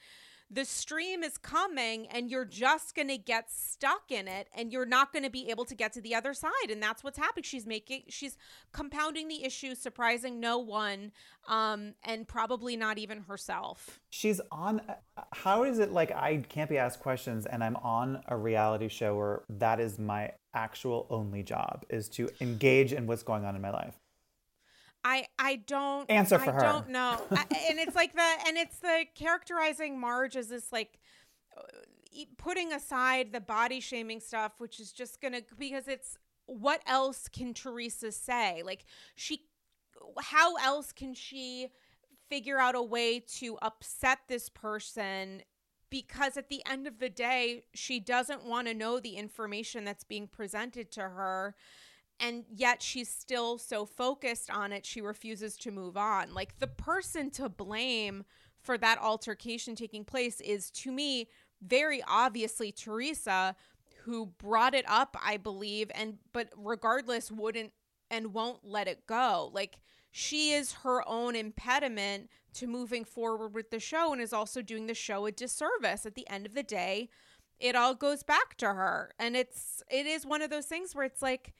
[0.49, 4.85] the stream is coming and you're just going to get stuck in it and you're
[4.85, 7.43] not going to be able to get to the other side and that's what's happening
[7.43, 8.37] she's making she's
[8.71, 11.11] compounding the issue surprising no one
[11.47, 14.81] um and probably not even herself She's on.
[15.33, 19.13] How is it like I can't be asked questions and I'm on a reality show
[19.17, 23.61] where that is my actual only job is to engage in what's going on in
[23.61, 23.99] my life?
[25.05, 26.59] I I don't Answer for I her.
[26.61, 30.99] don't know, I, and it's like the and it's the characterizing Marge as this like
[32.37, 37.53] putting aside the body shaming stuff, which is just gonna because it's what else can
[37.53, 38.61] Teresa say?
[38.65, 38.85] Like
[39.15, 39.43] she,
[40.21, 41.69] how else can she
[42.29, 45.41] figure out a way to upset this person?
[45.89, 50.03] Because at the end of the day, she doesn't want to know the information that's
[50.03, 51.55] being presented to her
[52.19, 56.33] and yet she's still so focused on it she refuses to move on.
[56.33, 58.23] Like the person to blame
[58.61, 61.29] for that altercation taking place is to me
[61.61, 63.55] very obviously Teresa
[64.03, 67.73] who brought it up I believe and but regardless wouldn't
[68.09, 69.51] and won't let it go.
[69.53, 69.79] Like
[70.11, 74.87] she is her own impediment to moving forward with the show and is also doing
[74.87, 76.05] the show a disservice.
[76.05, 77.09] At the end of the day
[77.59, 79.13] it all goes back to her.
[79.19, 81.53] And it's it is one of those things where it's like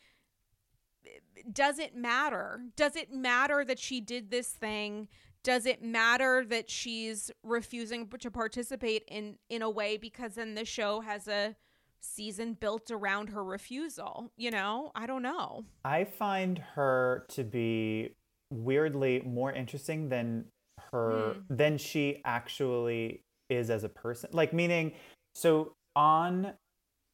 [1.51, 2.61] does it matter?
[2.75, 5.07] Does it matter that she did this thing
[5.43, 10.65] does it matter that she's refusing to participate in in a way because then the
[10.65, 11.55] show has a
[12.01, 18.15] season built around her refusal you know i don't know I find her to be
[18.51, 20.45] weirdly more interesting than
[20.91, 21.55] her hmm.
[21.55, 24.29] than she actually is as a person.
[24.33, 24.93] Like meaning
[25.33, 26.53] so on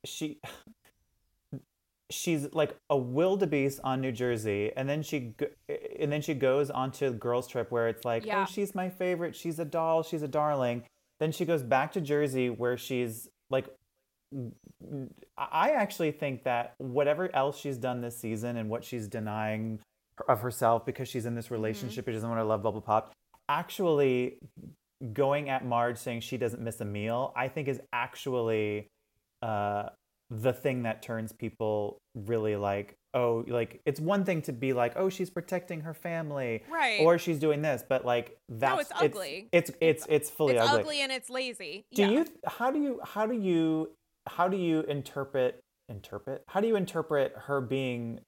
[0.06, 0.40] she
[2.12, 5.48] she's like a wildebeest on New Jersey and then she go-
[6.00, 8.44] and then she goes onto the girls trip where it's like Yeah.
[8.48, 9.36] oh she's my favorite.
[9.36, 10.04] She's a doll.
[10.04, 10.84] She's a darling.
[11.20, 13.68] Then she goes back to Jersey where she's like
[15.38, 19.80] I actually think that whatever else she's done this season and what she's denying
[20.28, 23.12] of herself because she's in this relationship, she doesn't want to love bubble pop,
[23.50, 24.38] actually
[25.14, 28.88] going at Marge saying she doesn't miss a meal, I think is actually
[29.42, 29.90] uh,
[30.32, 34.94] the thing that turns people really like, oh, like it's one thing to be like,
[34.96, 37.02] oh, she's protecting her family, Right.
[37.02, 39.50] Or she's doing this, but like that's it's ugly.
[39.52, 40.80] It's it's it's, fully it's ugly.
[40.80, 41.02] ugly.
[41.02, 43.92] and it's lazy Do yeah you how do you how do you
[44.28, 45.60] how do you interpret
[45.90, 48.22] interpret how do you interpret her being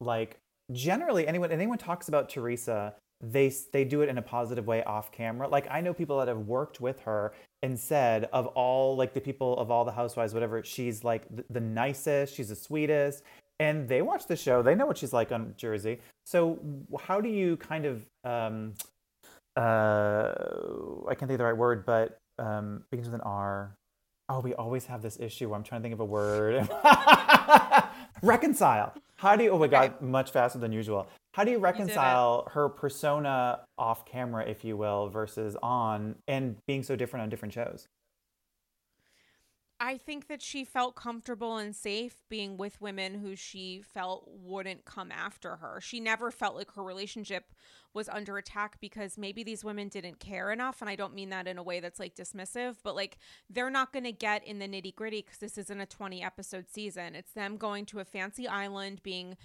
[0.00, 0.36] like
[0.72, 2.94] generally anyone anyone talks about Teresa
[3.30, 6.28] they they do it in a positive way off camera like I know people that
[6.28, 10.34] have worked with her and said of all like the people of all the housewives
[10.34, 13.22] whatever she's like the, the nicest she's the sweetest
[13.60, 16.58] and they watch the show they know what she's like on Jersey so
[17.00, 18.74] how do you kind of um
[19.56, 20.32] uh
[21.08, 23.76] I can't think of the right word, but um begins with an R.
[24.28, 25.48] Oh, we always have this issue.
[25.50, 26.68] where I'm trying to think of a word.
[28.22, 28.94] reconcile.
[29.16, 29.50] How do you?
[29.50, 31.06] Oh my god, much faster than usual.
[31.34, 36.84] How do you reconcile her persona off camera, if you will, versus on, and being
[36.84, 37.88] so different on different shows?
[39.80, 44.84] I think that she felt comfortable and safe being with women who she felt wouldn't
[44.84, 45.80] come after her.
[45.80, 47.52] She never felt like her relationship
[47.92, 50.80] was under attack because maybe these women didn't care enough.
[50.80, 53.18] And I don't mean that in a way that's like dismissive, but like
[53.50, 56.70] they're not going to get in the nitty gritty because this isn't a 20 episode
[56.70, 57.16] season.
[57.16, 59.36] It's them going to a fancy island, being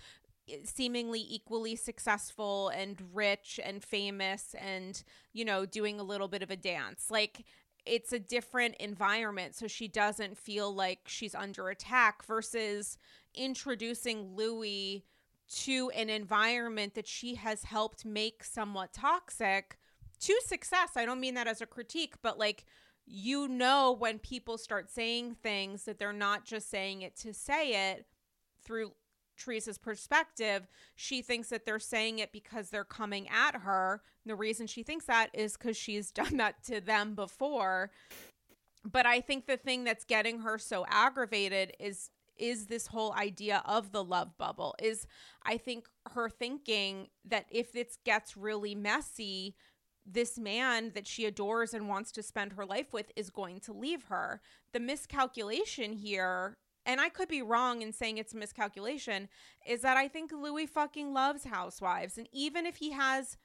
[0.63, 6.51] seemingly equally successful and rich and famous and, you know, doing a little bit of
[6.51, 7.09] a dance.
[7.09, 7.45] Like,
[7.85, 12.97] it's a different environment so she doesn't feel like she's under attack versus
[13.33, 15.01] introducing Luis
[15.49, 19.77] to an environment that she has helped make somewhat toxic
[20.19, 20.91] to success.
[20.95, 22.65] I don't mean that as a critique, but like
[23.05, 27.91] you know when people start saying things that they're not just saying it to say
[27.91, 28.05] it
[28.63, 28.91] through
[29.39, 34.01] Teresa's perspective, she thinks that they're saying it because they're coming at her.
[34.25, 37.91] The reason she thinks that is because she's done that to them before.
[38.89, 43.61] But I think the thing that's getting her so aggravated is is this whole idea
[43.65, 45.05] of the love bubble is
[45.43, 49.55] i think her thinking that if it gets really messy
[50.05, 53.73] this man that she adores and wants to spend her life with is going to
[53.73, 59.29] leave her the miscalculation here and I could be wrong in saying it's a miscalculation,
[59.65, 62.17] is that I think Luis fucking loves housewives.
[62.17, 63.37] And even if he has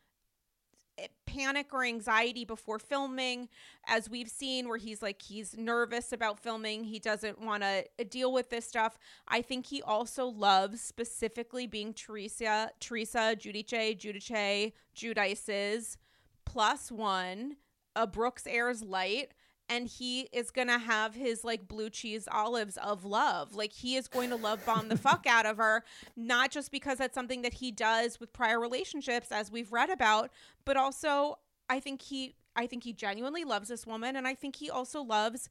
[0.99, 3.49] eh, panic or anxiety before filming,
[3.87, 8.33] as we've seen, where he's like, he's nervous about filming, he doesn't want to deal
[8.33, 8.99] with this stuff.
[9.29, 15.99] I think he also loves specifically being Teresa, Teresa, Giudice, Giudice, Giudice's
[16.45, 17.57] plus one,
[17.97, 19.33] a Brooks Ayers light
[19.69, 23.55] and he is gonna have his like blue cheese olives of love.
[23.55, 25.85] Like he is going to love bomb the fuck out of her,
[26.17, 30.31] not just because that's something that he does with prior relationships, as we've read about,
[30.65, 31.39] but also
[31.69, 35.03] I think he I think he genuinely loves this woman, and I think he also
[35.03, 35.49] loves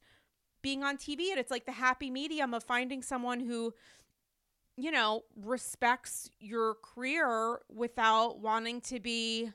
[0.62, 1.30] being on TV.
[1.30, 3.74] And it's like the happy medium of finding someone who
[4.76, 9.50] you know respects your career without wanting to be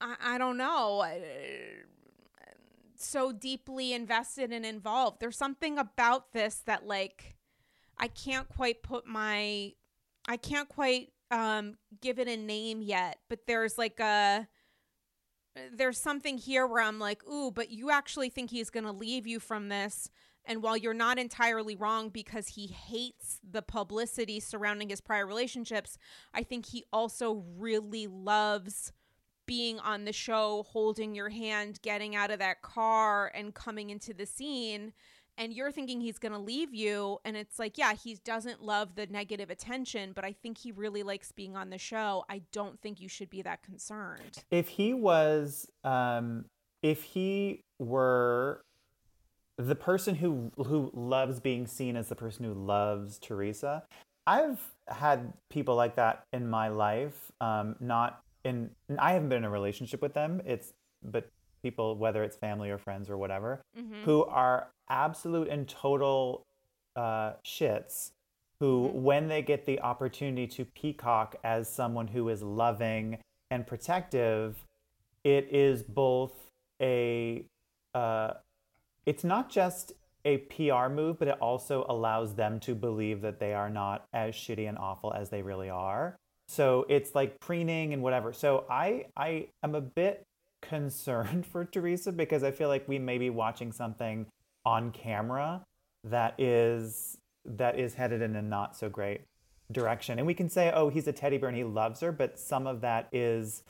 [0.00, 1.04] I, I don't know
[3.02, 5.20] so deeply invested and involved.
[5.20, 7.36] There's something about this that like
[7.98, 9.72] I can't quite put my
[10.28, 14.48] I can't quite um give it a name yet, but there's like a
[15.72, 19.26] there's something here where I'm like, "Ooh, but you actually think he's going to leave
[19.26, 20.10] you from this."
[20.44, 25.98] And while you're not entirely wrong because he hates the publicity surrounding his prior relationships,
[26.32, 28.92] I think he also really loves
[29.50, 34.14] being on the show, holding your hand, getting out of that car, and coming into
[34.14, 34.92] the scene.
[35.36, 37.18] And you're thinking he's going to leave you.
[37.24, 41.02] And it's like, yeah, he doesn't love the negative attention, but I think he really
[41.02, 42.24] likes being on the show.
[42.30, 44.38] I don't think you should be that concerned.
[44.52, 46.44] If he was, um,
[46.84, 48.62] if he were
[49.58, 53.82] the person who who loves being seen as the person who loves Teresa,
[54.28, 57.32] I've had people like that in my life.
[57.40, 60.40] Um, not in I haven't been in a relationship with them.
[60.44, 60.72] It's
[61.02, 61.30] but
[61.62, 64.02] people, whether it's family or friends or whatever, Mhm.
[64.04, 66.42] who are absolute and total
[66.96, 68.10] uh, shits.
[68.58, 68.92] Who, Mhm.
[69.02, 73.18] when they get the opportunity to peacock as someone who is loving
[73.50, 74.66] and protective,
[75.24, 76.50] it is both
[76.82, 77.44] a
[77.94, 78.34] uh,
[79.06, 79.92] it's not just
[80.24, 84.34] a PR move, but it also allows them to believe that they are not as
[84.34, 86.16] shitty and awful as they really are.
[86.50, 88.32] So it's like preening and whatever.
[88.32, 90.24] So I I am a bit
[90.62, 94.26] concerned for Teresa because I feel like we may be watching something
[94.66, 95.62] on camera
[96.02, 99.20] that is that is headed in a not so great
[99.70, 100.18] direction.
[100.18, 102.66] And we can say, oh, he's a teddy bear and he loves her, but some
[102.66, 103.62] of that is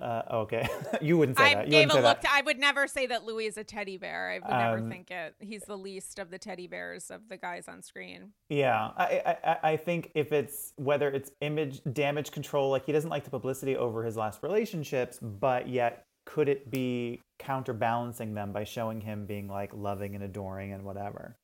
[0.00, 0.68] uh, okay.
[1.00, 1.66] you wouldn't say I that.
[1.66, 2.20] You gave a look.
[2.20, 4.30] To, I would never say that Luis is a teddy bear.
[4.30, 5.34] I would never Um, think it.
[5.40, 8.32] He's the least of the teddy bears of the guys on screen.
[8.48, 13.10] Yeah, I I- I think if it's whether it's image damage control, like he doesn't
[13.10, 18.64] like the publicity over his last relationships, but yet could it be counterbalancing them by
[18.64, 21.36] showing him being like loving and adoring and whatever?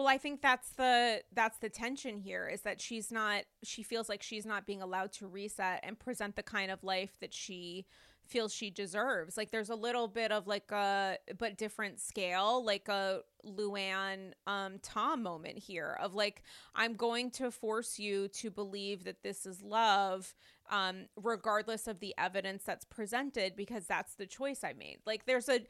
[0.00, 4.08] Well, I think that's the that's the tension here is that she's not she feels
[4.08, 7.84] like she's not being allowed to reset and present the kind of life that she
[8.24, 9.36] feels she deserves.
[9.36, 14.78] Like there's a little bit of like a but different scale, like a Luann um
[14.82, 16.44] Tom moment here of like
[16.74, 20.34] I'm going to force you to believe that this is love
[20.70, 25.00] um regardless of the evidence that's presented because that's the choice I made.
[25.04, 25.60] Like there's a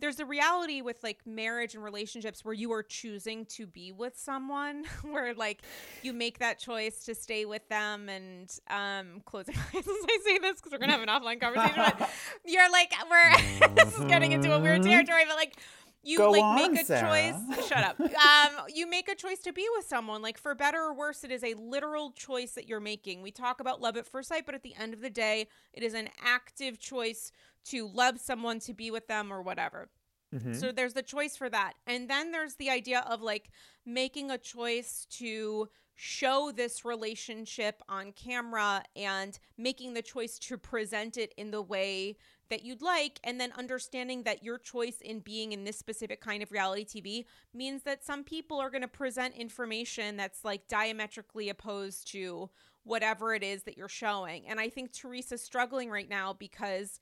[0.00, 4.16] there's a reality with like marriage and relationships where you are choosing to be with
[4.18, 5.62] someone where like
[6.02, 10.38] you make that choice to stay with them and um closing eyes as I say
[10.38, 12.10] this because we're gonna have an offline conversation but
[12.44, 15.56] you're like we're this is getting into a weird territory but like
[16.02, 17.02] you Go like on, make a Sarah.
[17.02, 18.00] choice shut up.
[18.00, 21.30] Um you make a choice to be with someone like for better or worse it
[21.30, 23.20] is a literal choice that you're making.
[23.20, 25.82] We talk about love at first sight but at the end of the day it
[25.82, 27.32] is an active choice
[27.64, 29.88] to love someone to be with them or whatever
[30.34, 30.54] Mhm.
[30.54, 31.74] so there's the choice for that.
[31.88, 33.50] And then there's the idea of like
[33.84, 41.16] making a choice to show this relationship on camera and making the choice to present
[41.16, 42.16] it in the way
[42.48, 46.42] that you'd like and then understanding that your choice in being in this specific kind
[46.44, 51.48] of reality TV means that some people are going to present information that's like diametrically
[51.48, 52.48] opposed to
[52.84, 54.46] whatever it is that you're showing.
[54.48, 56.98] And I think Teresa's struggling right now because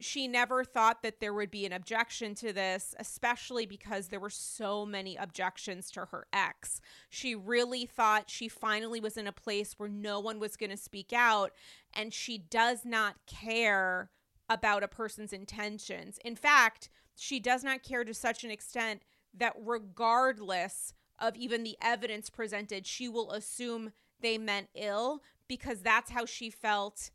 [0.00, 4.30] she never thought that there would be an objection to this, especially because there were
[4.30, 6.80] so many objections to her ex.
[7.10, 10.76] She really thought she finally was in a place where no one was going to
[10.76, 11.52] speak out,
[11.92, 14.10] and she does not care
[14.48, 16.18] about a person's intentions.
[16.24, 19.02] In fact, she does not care to such an extent
[19.34, 26.10] that regardless of even the evidence presented, she will assume they meant ill because that's
[26.10, 27.10] how she felt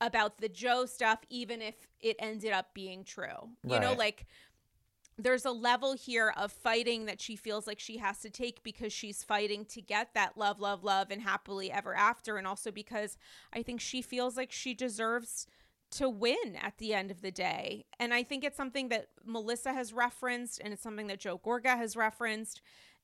[0.00, 3.50] about the Joe stuff, even if it ended up being true.
[3.64, 4.26] You know, like
[5.18, 8.92] there's a level here of fighting that she feels like she has to take because
[8.92, 12.36] she's fighting to get that love, love, love, and happily ever after.
[12.36, 13.18] And also because
[13.52, 15.46] I think she feels like she deserves
[15.92, 17.84] to win at the end of the day.
[17.98, 21.76] And I think it's something that Melissa has referenced and it's something that Joe Gorga
[21.76, 22.62] has referenced.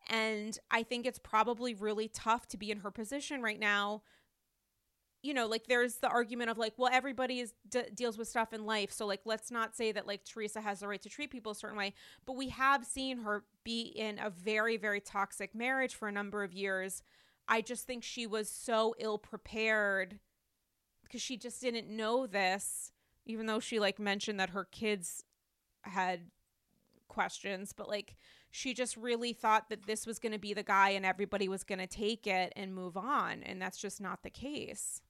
[0.09, 4.03] And I think it's probably really tough to be in her position right now
[5.27, 8.53] you know like there's the argument of like well everybody is d- deals with stuff
[8.53, 11.31] in life so like let's not say that like teresa has the right to treat
[11.31, 11.93] people a certain way
[12.25, 16.43] but we have seen her be in a very very toxic marriage for a number
[16.43, 17.03] of years.
[17.49, 20.19] I just think she was so ill prepared
[21.03, 22.93] because she just didn't know this
[23.25, 25.25] even though she like mentioned that her kids
[25.83, 26.31] had
[27.09, 28.17] questions but like
[28.51, 31.63] she just really thought that this was going to be the guy and everybody was
[31.63, 35.03] going to take it and move on and that's just not the case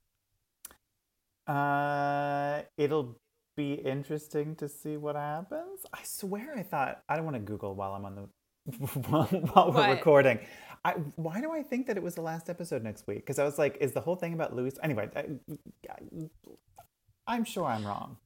[1.47, 3.17] Uh, it'll
[3.57, 5.81] be interesting to see what happens.
[5.93, 8.29] I swear, I thought I don't want to Google while I'm on the
[9.09, 10.41] while, while we're recording.
[10.85, 13.19] I why do I think that it was the last episode next week?
[13.19, 14.75] Because I was like, is the whole thing about Luis?
[14.83, 15.25] Anyway, I,
[17.27, 18.17] I'm sure I'm wrong.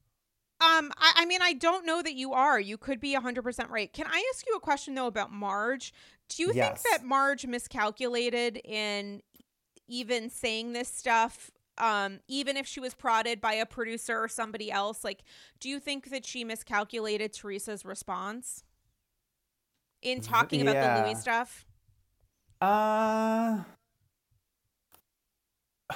[0.61, 2.59] Um, I, I mean, I don't know that you are.
[2.59, 3.91] You could be 100% right.
[3.91, 5.91] Can I ask you a question, though, about Marge?
[6.29, 6.83] Do you Yes.
[6.83, 9.23] think that Marge miscalculated in
[9.87, 11.49] even saying this stuff,
[11.81, 15.03] um, even if she was prodded by a producer or somebody else?
[15.03, 15.23] Like,
[15.59, 18.63] do you think that she miscalculated Teresa's response
[20.01, 21.03] in talking about the.
[21.07, 21.65] Luis stuff?
[22.61, 23.63] Uh,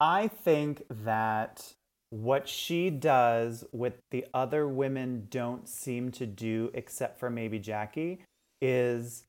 [0.00, 1.74] I think that
[2.10, 8.20] what she does, what the other women don't seem to do, except for maybe Jackie,
[8.60, 9.25] is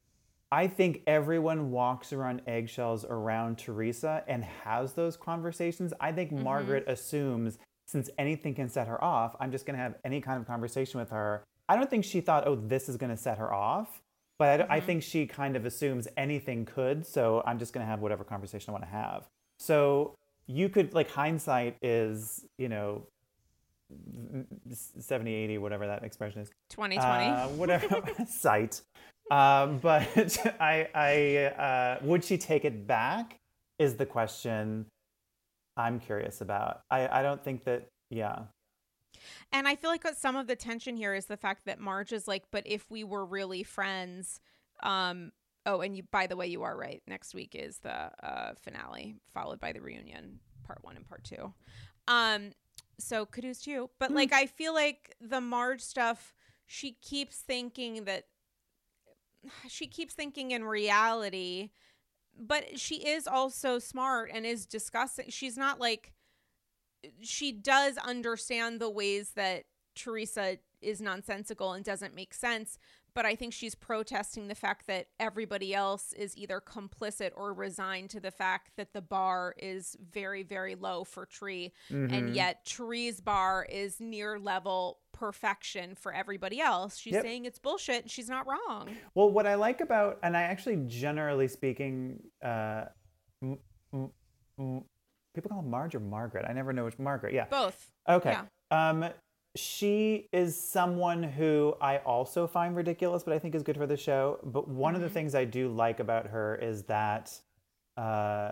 [0.51, 5.93] I think everyone walks around eggshells around Teresa and has those conversations.
[5.99, 9.95] I think Margaret assumes since anything can set her off, I'm just going to have
[10.03, 11.43] any kind of conversation with her.
[11.69, 14.01] I don't think she thought, oh, this is going to set her off.
[14.39, 14.73] But I, mm-hmm.
[14.73, 17.05] I think she kind of assumes anything could.
[17.05, 19.25] So I'm just going to have whatever conversation I want to have.
[19.59, 23.07] So you could, like, hindsight is, you know,
[24.99, 26.49] 70, 80, whatever that expression is.
[26.69, 27.25] 2020.
[27.25, 28.01] Uh, whatever.
[28.27, 28.81] site.
[29.31, 33.39] Um, but I, I, uh, would she take it back?
[33.79, 34.87] Is the question
[35.75, 36.81] I'm curious about.
[36.89, 38.39] I, I don't think that, yeah.
[39.51, 42.27] And I feel like some of the tension here is the fact that Marge is
[42.27, 44.39] like, but if we were really friends,
[44.81, 45.31] um,
[45.65, 47.01] oh, and you, by the way, you are right.
[47.07, 51.53] Next week is the uh, finale, followed by the reunion, part one and part two.
[52.07, 52.51] Um,
[52.99, 53.89] so kudos to you.
[53.99, 54.15] But mm.
[54.15, 56.33] like, I feel like the Marge stuff,
[56.65, 58.25] she keeps thinking that
[59.67, 61.69] she keeps thinking in reality
[62.39, 66.13] but she is also smart and is discussing she's not like
[67.21, 69.63] she does understand the ways that
[69.95, 72.77] Teresa is nonsensical and doesn't make sense
[73.17, 78.11] but I think she's protesting the fact that everybody else is either complicit or resigned
[78.11, 81.73] to the fact that the bar is very, very low for Tree.
[81.91, 82.13] Mm-hmm.
[82.13, 86.99] And yet Tree's bar is near level perfection for everybody else.
[86.99, 87.23] She's yep.
[87.23, 88.95] saying it's bullshit and she's not wrong.
[89.15, 92.83] Well, what I like about, and I actually, generally speaking, uh,
[93.41, 93.57] m-
[93.95, 94.11] m-
[94.59, 94.83] m-
[95.33, 96.45] people call Marge or Margaret.
[96.47, 97.33] I never know which Margaret.
[97.33, 97.45] Yeah.
[97.49, 97.89] Both.
[98.07, 98.37] Okay.
[98.71, 98.89] Yeah.
[98.89, 99.09] Um,
[99.57, 103.97] she is someone who I also find ridiculous, but I think is good for the
[103.97, 104.39] show.
[104.43, 104.95] But one mm-hmm.
[104.95, 105.13] of the mm-hmm.
[105.13, 107.39] things I do like about her is that
[107.97, 108.51] uh,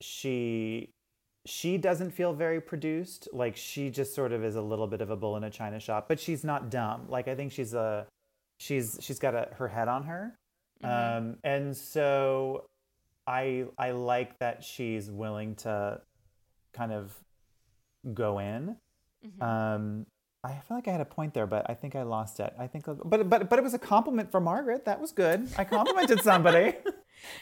[0.00, 0.90] she
[1.44, 3.28] she doesn't feel very produced.
[3.32, 5.78] Like she just sort of is a little bit of a bull in a china
[5.78, 7.06] shop, but she's not dumb.
[7.08, 8.06] Like I think she's a
[8.58, 10.34] she's she's got a, her head on her,
[10.82, 11.18] mm-hmm.
[11.28, 12.64] um, and so
[13.26, 16.00] I I like that she's willing to
[16.72, 17.12] kind of
[18.14, 18.76] go in.
[19.24, 19.42] Mm-hmm.
[19.42, 20.06] Um,
[20.44, 22.52] I feel like I had a point there, but I think I lost it.
[22.58, 24.84] I think, but but but it was a compliment for Margaret.
[24.84, 25.48] That was good.
[25.56, 26.74] I complimented somebody.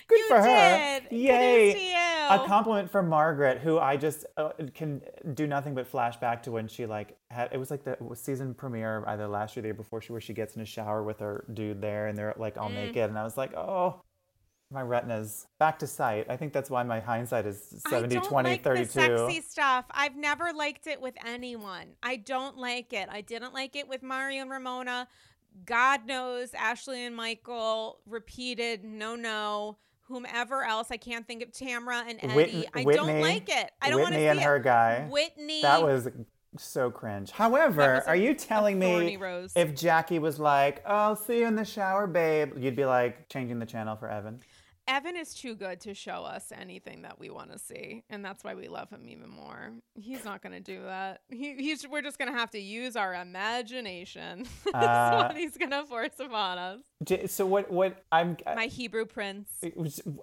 [0.07, 0.45] good you for did.
[0.45, 1.01] her.
[1.11, 1.95] Yay!
[2.29, 5.01] A compliment for Margaret, who I just uh, can
[5.33, 7.49] do nothing but flash back to when she like had.
[7.53, 10.21] It was like the season premiere either last year, or the year before, she where
[10.21, 12.75] she gets in a shower with her dude there, and they're like all mm.
[12.75, 14.03] naked, and I was like, oh,
[14.73, 16.27] my retinas back to sight.
[16.29, 18.85] I think that's why my hindsight is 70, I don't 20, like 32.
[18.85, 19.85] The sexy stuff.
[19.91, 21.87] I've never liked it with anyone.
[22.03, 23.09] I don't like it.
[23.11, 25.09] I didn't like it with Mario and Ramona.
[25.67, 29.79] God knows Ashley and Michael repeated no, no.
[30.03, 32.35] Whomever else, I can't think of Tamra and Eddie.
[32.35, 33.71] Whitney, I don't like it.
[33.81, 34.65] I don't want to see and her it.
[34.65, 35.07] guy.
[35.09, 35.63] Whitney.
[35.63, 36.09] That was
[36.59, 37.31] so cringe.
[37.31, 39.53] However, are you telling me rose.
[39.55, 43.29] if Jackie was like, oh, "I'll see you in the shower, babe," you'd be like
[43.29, 44.41] changing the channel for Evan?
[44.91, 48.43] Evan is too good to show us anything that we want to see, and that's
[48.43, 49.71] why we love him even more.
[49.95, 51.21] He's not going to do that.
[51.29, 54.47] He, he's we're just going to have to use our imagination.
[54.73, 56.81] that's uh, what he's going to force upon us.
[57.31, 57.71] So what?
[57.71, 59.49] What I'm my Hebrew prince.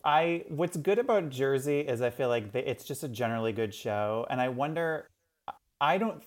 [0.03, 3.73] I what's good about Jersey is I feel like they, it's just a generally good
[3.73, 5.07] show, and I wonder.
[5.79, 6.21] I don't.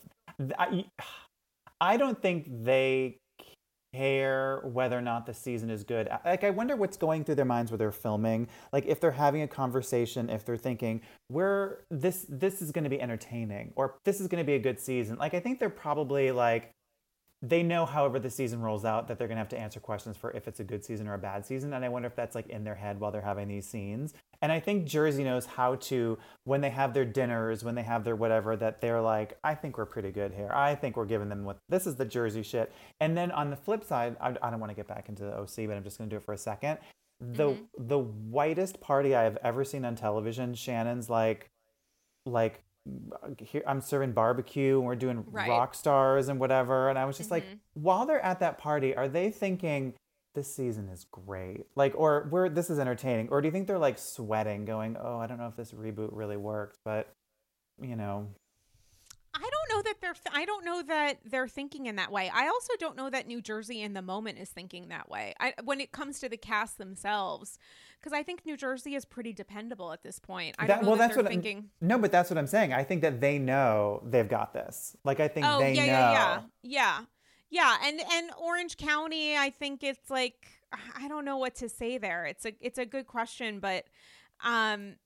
[0.58, 0.86] I,
[1.78, 3.19] I don't think they
[3.92, 6.08] care whether or not the season is good.
[6.24, 8.48] Like, I wonder what's going through their minds where they're filming.
[8.72, 12.90] Like, if they're having a conversation, if they're thinking, "We're this this is going to
[12.90, 15.70] be entertaining," or "This is going to be a good season." Like, I think they're
[15.70, 16.70] probably like,
[17.42, 20.14] they know however the season rolls out that they're going to have to answer questions
[20.16, 22.34] for if it's a good season or a bad season and i wonder if that's
[22.34, 24.14] like in their head while they're having these scenes.
[24.42, 28.04] And i think jersey knows how to when they have their dinners when they have
[28.04, 30.50] their whatever that they're like i think we're pretty good here.
[30.52, 32.72] I think we're giving them what this is the jersey shit.
[33.00, 35.36] And then on the flip side i, I don't want to get back into the
[35.36, 36.78] oc but i'm just going to do it for a second.
[37.20, 37.86] The mm-hmm.
[37.86, 41.50] the whitest party i have ever seen on television shannon's like
[42.26, 42.62] like
[43.38, 45.48] here I'm serving barbecue and we're doing right.
[45.48, 46.88] rock stars and whatever.
[46.88, 47.48] And I was just mm-hmm.
[47.48, 49.94] like, while they're at that party, are they thinking
[50.34, 51.66] this season is great?
[51.76, 53.28] Like, or we're this is entertaining?
[53.30, 56.10] Or do you think they're like sweating, going, oh, I don't know if this reboot
[56.12, 57.12] really worked, but
[57.80, 58.28] you know,
[59.80, 60.14] know that they're.
[60.14, 62.30] Th- I don't know that they're thinking in that way.
[62.32, 65.34] I also don't know that New Jersey in the moment is thinking that way.
[65.40, 67.58] I, when it comes to the cast themselves,
[67.98, 70.56] because I think New Jersey is pretty dependable at this point.
[70.58, 71.70] I that, well, that that's what thinking.
[71.80, 72.72] I'm, no, but that's what I'm saying.
[72.72, 74.96] I think that they know they've got this.
[75.04, 75.92] Like I think oh, they yeah, know.
[75.92, 77.00] Yeah, yeah, yeah,
[77.50, 77.76] yeah.
[77.88, 80.46] And and Orange County, I think it's like
[80.96, 82.26] I don't know what to say there.
[82.26, 83.84] It's a it's a good question, but
[84.42, 84.96] um,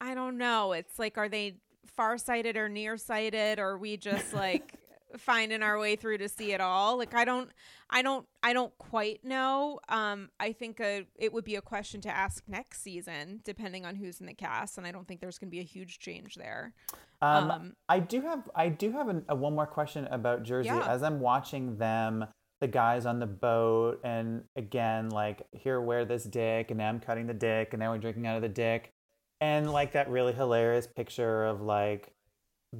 [0.00, 0.72] I don't know.
[0.72, 1.56] It's like are they
[1.96, 4.74] farsighted or nearsighted, or we just like
[5.18, 6.98] finding our way through to see it all.
[6.98, 7.50] Like I don't
[7.90, 9.80] I don't I don't quite know.
[9.88, 13.96] Um I think a, it would be a question to ask next season depending on
[13.96, 16.34] who's in the cast and I don't think there's going to be a huge change
[16.34, 16.74] there.
[17.20, 20.68] Um, Um, I do have I do have an, a one more question about Jersey.
[20.68, 20.86] Yeah.
[20.86, 22.26] As I'm watching them,
[22.60, 27.00] the guys on the boat, and again, like here, wear this dick, and now I'm
[27.00, 28.92] cutting the dick, and now we're drinking out of the dick,
[29.40, 32.12] and like that really hilarious picture of like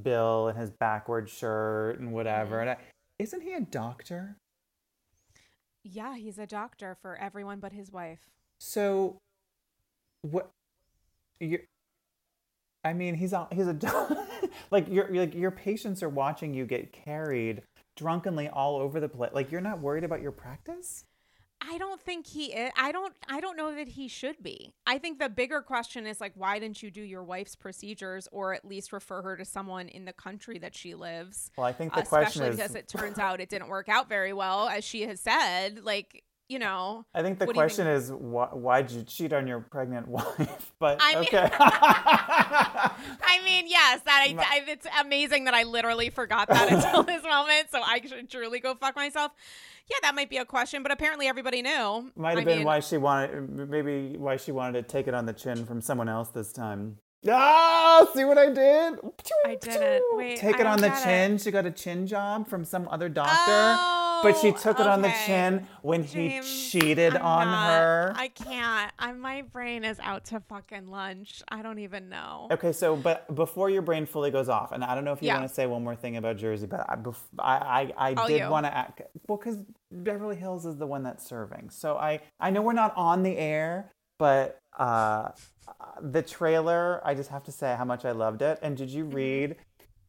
[0.02, 2.56] Bill in his backward shirt and whatever.
[2.58, 2.60] Mhm.
[2.62, 2.76] And I,
[3.18, 4.36] isn't he a doctor?
[5.84, 8.20] Yeah, he's a doctor for everyone but his wife.
[8.60, 9.18] So,
[10.22, 10.50] what?
[11.40, 11.60] You.
[12.84, 13.76] I mean, he's a, he's a
[14.70, 17.62] like your like your patients are watching you get carried
[17.96, 19.30] drunkenly all over the place.
[19.32, 21.04] Like you're not worried about your practice.
[21.60, 22.70] I don't think he is.
[22.76, 23.14] I don't.
[23.28, 24.72] I don't know that he should be.
[24.86, 28.54] I think the bigger question is like, why didn't you do your wife's procedures, or
[28.54, 31.50] at least refer her to someone in the country that she lives?
[31.56, 32.56] Well, I think the question Especially is.
[32.56, 35.84] because it turns out it didn't work out very well, as she has said.
[35.84, 40.08] Like, you know, I think the question is why, why'd you cheat on your pregnant
[40.16, 40.72] wife?
[40.78, 41.50] But I mean- okay.
[41.60, 47.22] I mean, yes, that I, I, it's amazing that I literally forgot that until this
[47.22, 47.70] moment.
[47.70, 49.32] So I should truly go fuck myself.
[49.90, 52.10] Yeah, that might be a question, but apparently everybody knew.
[52.14, 55.14] Might have I been mean, why she wanted, maybe why she wanted to take it
[55.14, 56.98] on the chin from someone else this time.
[57.28, 58.98] Ah, see what I did?
[59.46, 60.02] I didn't.
[60.12, 61.04] Wait, take it on the get it.
[61.04, 61.38] chin.
[61.38, 65.02] She got a chin job from some other doctor, Oh, but she took it on
[65.02, 65.26] the okay.
[65.26, 68.12] chin when he cheated I'm on not- her.
[68.16, 68.92] I can't.
[68.98, 71.42] I, my brain is out to fucking lunch.
[71.48, 72.48] I don't even know.
[72.50, 75.26] Okay, so but before your brain fully goes off, and I don't know if you
[75.28, 75.38] Yeah.
[75.38, 78.26] want to say one more thing about Jersey, but I bef- I I, I All
[78.28, 78.48] did you.
[78.48, 79.58] want to act well because
[79.90, 81.70] Beverly Hills is the one that's serving.
[81.70, 85.30] So I I know we're not on the air, but uh,
[86.00, 88.58] the trailer I just have to say how much I loved it.
[88.62, 89.14] And did you Mm-hmm.
[89.16, 89.56] read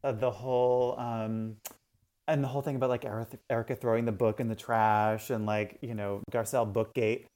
[0.02, 1.56] uh, the whole um
[2.28, 3.04] and the whole thing about like
[3.50, 7.26] Erika, throwing the book in the trash and like you know Garcelle Bookgate.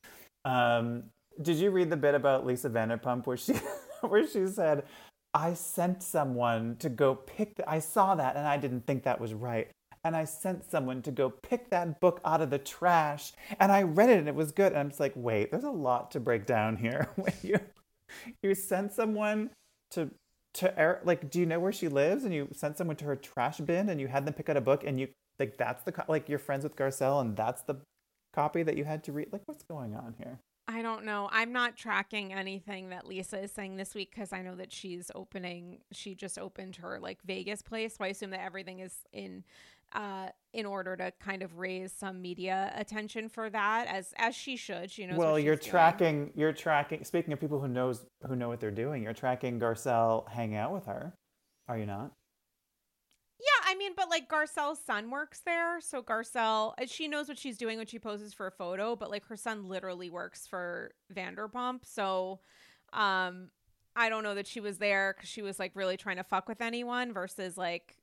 [0.45, 1.05] Um,
[1.41, 3.55] did you read the bit about Lisa Vanderpump where she
[4.01, 4.85] where she said,
[5.33, 7.57] "I sent someone to go pick.
[7.57, 9.69] The, I saw that and I didn't think that was right."
[10.07, 13.83] And I sent someone to go pick that book out of the trash, and I
[13.83, 14.73] read it and it was good.
[14.73, 17.09] And I'm just like, wait, there's a lot to break down here.
[17.17, 17.59] when you
[18.43, 19.51] you sent someone
[19.93, 20.11] to
[20.55, 22.25] to Eric, like, do you know where she lives?
[22.25, 24.61] And you sent someone to her trash bin, and you had them pick out a
[24.61, 25.09] book, and you
[25.39, 27.77] like that's the co- like you're friends with Garcelle, and that's the
[28.33, 29.29] copy that you had to read.
[29.33, 30.41] Like, what's going on here?
[30.67, 31.29] I don't know.
[31.31, 35.11] I'm not tracking anything that Lisa is saying this week because I know that she's
[35.15, 35.81] opening.
[35.93, 39.45] She just opened her like Vegas place, so I assume that everything is in,
[39.95, 44.57] uh, in order to kind of raise some media attention for that, as as she
[44.57, 44.91] should.
[44.91, 45.17] She knows.
[45.17, 45.71] well, you're she's doing.
[45.71, 46.33] tracking.
[46.35, 47.05] You're tracking.
[47.05, 50.73] Speaking of people who knows who know what they're doing, you're tracking Garcelle hanging out
[50.73, 51.15] with her.
[51.69, 52.13] Are you not?
[53.41, 57.39] Yeah, I mean, but like Garcelle's son works there, so Garcelle, uh, she knows what
[57.39, 60.93] she's doing when she poses for a photo, but like her son literally works for
[61.15, 62.41] Vanderpump, so
[62.93, 63.51] um,
[63.97, 66.49] I don't know that she was there because she was like really trying to fuck
[66.49, 67.97] with anyone versus like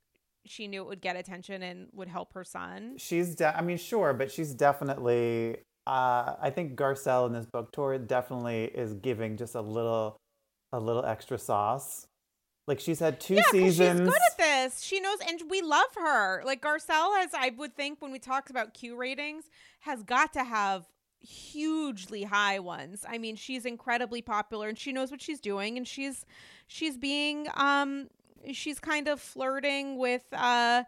[0.46, 2.96] she knew it would get attention and would help her son.
[2.98, 3.36] She's.
[3.36, 5.58] De- I mean, sure, but she's definitely.
[5.88, 10.18] Uh, I think Garcelle in this book tour definitely is giving just a little,
[10.72, 12.06] a little extra sauce.
[12.68, 14.82] Like she's had two Yeah, 'cause she's good at this.
[14.84, 16.44] She knows, and we love her.
[16.46, 19.46] Like Garcelle, as I would think when we talked about Q ratings,
[19.82, 20.86] has got to have
[21.20, 23.04] hugely high ones.
[23.08, 26.26] I mean, she's incredibly popular, and she knows what she's doing, and she's
[26.68, 28.08] she's being um
[28.52, 30.84] she's kind of flirting with uh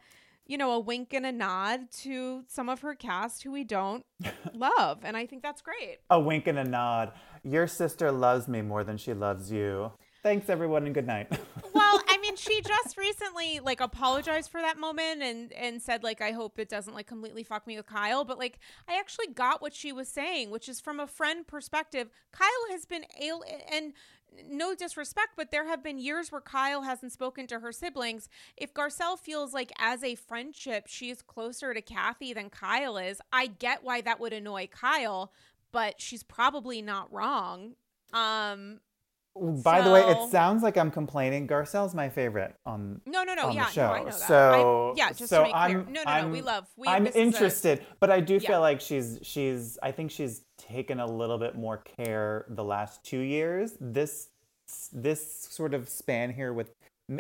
[0.46, 4.06] you know a wink and a nod to some of her cast who we don't
[4.54, 6.00] love, and I think that's great.
[6.10, 7.14] a wink and a nod.
[7.44, 9.92] Your sister loves me more than she loves you.
[10.22, 11.30] Thanks, everyone, and good night.
[11.74, 16.22] well, I mean, she just recently like apologized for that moment and and said like
[16.22, 19.62] I hope it doesn't like completely fuck me with Kyle, but like I actually got
[19.62, 22.10] what she was saying, which is from a friend perspective.
[22.32, 23.94] Kyle has been ill and
[24.50, 28.30] no disrespect, but there have been years where Kyle hasn't spoken to her siblings.
[28.58, 33.20] If Garcelle feels like as a friendship she is closer to Kathy than Kyle is,
[33.32, 35.32] I get why that would annoy Kyle,
[35.72, 37.74] but she's probably not wrong.
[38.14, 38.80] Um
[39.36, 41.48] By the way, it sounds like I'm complaining.
[41.48, 43.50] Garcelle's my favorite on No, no, no.
[43.50, 43.88] yeah, the show.
[43.88, 44.14] no, I know that.
[44.14, 45.80] So I, yeah, just so to make clear.
[45.80, 46.12] I'm, No, no, no.
[46.12, 46.68] I'm, we love.
[46.78, 48.50] We, I'm is a- interested, but I do Yeah.
[48.50, 49.80] feel like she's she's.
[49.82, 53.78] I think she's taken a little bit more care the last two years.
[53.80, 54.30] This
[54.92, 56.72] this sort of span here with.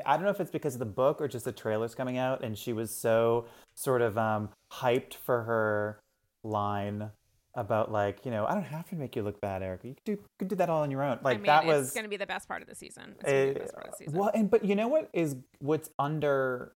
[0.05, 2.43] I don't know if it's because of the book or just the trailers coming out,
[2.43, 3.45] and she was so
[3.75, 5.99] sort of um, hyped for her
[6.43, 7.09] line
[7.55, 9.87] about like you know I don't have to make you look bad, Erika.
[9.87, 11.19] You could do you could do that all on your own.
[11.21, 13.15] Like I mean, that was going to be the best part of the season.
[13.19, 14.19] It's going to be the best part of the season.
[14.19, 16.73] well, and but you know what is what's under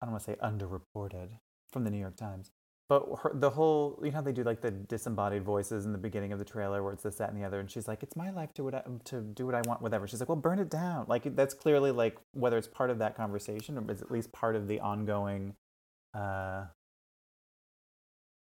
[0.00, 1.28] I don't want to say underreported
[1.70, 2.50] from the New York Times,
[2.88, 5.98] but her, the whole you know how they do like the disembodied voices in the
[5.98, 8.16] beginning of the trailer where it's this that and the other, and she's like, "It's
[8.16, 10.58] my life to what I, to do what I want, whatever." She's like, "Well, burn
[10.58, 14.10] it down." Like that's clearly like whether it's part of that conversation or is at
[14.10, 15.54] least part of the ongoing.
[16.12, 16.66] Uh,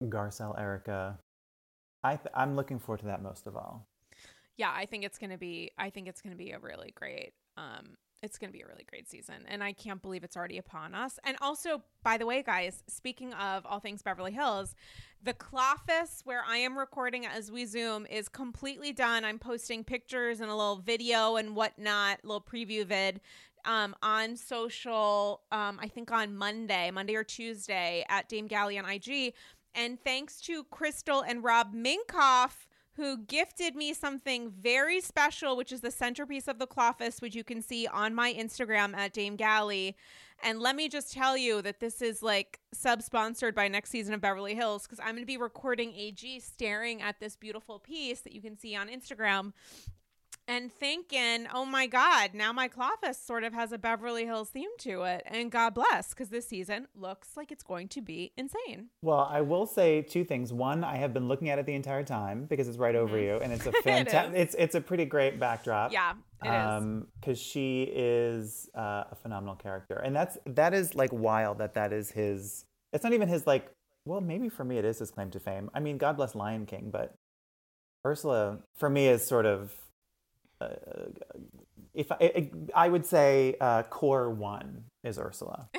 [0.02, 1.18] Garcelle Erika.
[2.02, 3.86] I th- I'm looking forward to that most of all.
[4.56, 5.72] Yeah, I think it's gonna be.
[5.78, 7.32] I think it's gonna be a really great.
[7.56, 10.94] Um, it's gonna be a really great season, and I can't believe it's already upon
[10.94, 11.18] us.
[11.24, 14.74] And also, by the way, guys, speaking of all things Beverly Hills,
[15.22, 19.24] the Cloffice where I am recording as we zoom is completely done.
[19.24, 23.20] I'm posting pictures and a little video and whatnot, little preview vid.
[23.66, 28.84] Um, on social, um, I think on Monday, Monday or Tuesday at Dame Galley on
[28.84, 29.32] IG.
[29.74, 35.80] And thanks to Crystal and Rob Minkoff, who gifted me something very special, which is
[35.80, 39.96] the centerpiece of the Cloffice, which you can see on my Instagram at Dame Galley.
[40.42, 44.14] And let me just tell you that this is like sub sponsored by next season
[44.14, 48.20] of Beverly Hills because I'm going to be recording AG staring at this beautiful piece
[48.20, 49.52] that you can see on Instagram
[50.46, 54.70] and thinking, oh my God, now my Cloffice sort of has a Beverly Hills theme
[54.80, 55.22] to it.
[55.26, 58.88] And God bless, because this season looks like it's going to be insane.
[59.02, 60.52] Well, I will say two things.
[60.52, 63.36] One, I have been looking at it the entire time because it's right over you,
[63.36, 64.34] and it's a fantastic.
[64.34, 64.40] is.
[64.42, 65.92] it's it's a pretty great backdrop.
[65.92, 66.12] Yeah,
[66.42, 66.52] it is.
[66.52, 71.74] um, because she is uh, a phenomenal character, and that's that is like wild that
[71.74, 72.64] that is his.
[72.92, 73.70] It's not even his like.
[74.06, 75.70] Well, maybe for me it is his claim to fame.
[75.72, 77.14] I mean, God bless Lion King, but
[78.06, 79.72] Ursula for me is sort of.
[80.60, 80.68] Uh,
[81.94, 85.68] if I, I would say uh, core one is Ursula.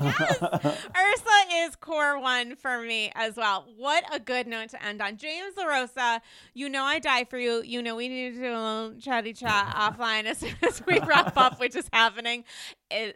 [0.00, 3.66] yes, Ursula is core one for me as well.
[3.76, 5.16] What a good note to end on.
[5.16, 6.20] James LaRosa,
[6.54, 7.62] you know I die for you.
[7.62, 11.00] You know we need to do a little chatty chat offline as soon as we
[11.00, 12.44] wrap up, which is happening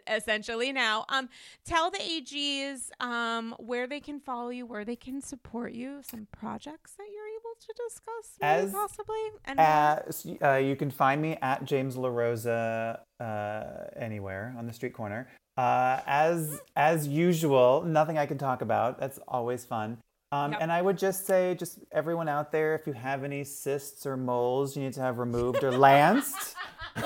[0.07, 1.05] essentially now.
[1.09, 1.29] Um,
[1.65, 6.27] tell the AGs um where they can follow you, where they can support you, some
[6.31, 9.15] projects that you're to discuss, maybe As- possibly.
[9.45, 9.59] And.
[9.59, 13.63] As, uh, you can find me at James LaRosa uh,
[13.95, 15.27] anywhere on the street corner.
[15.55, 18.99] Uh, as as usual, nothing I can talk about.
[18.99, 19.99] That's always fun.
[20.31, 20.61] Um, Yep.
[20.61, 24.17] And I would just say, just everyone out there, if you have any cysts or
[24.17, 26.55] moles you need to have removed or lanced,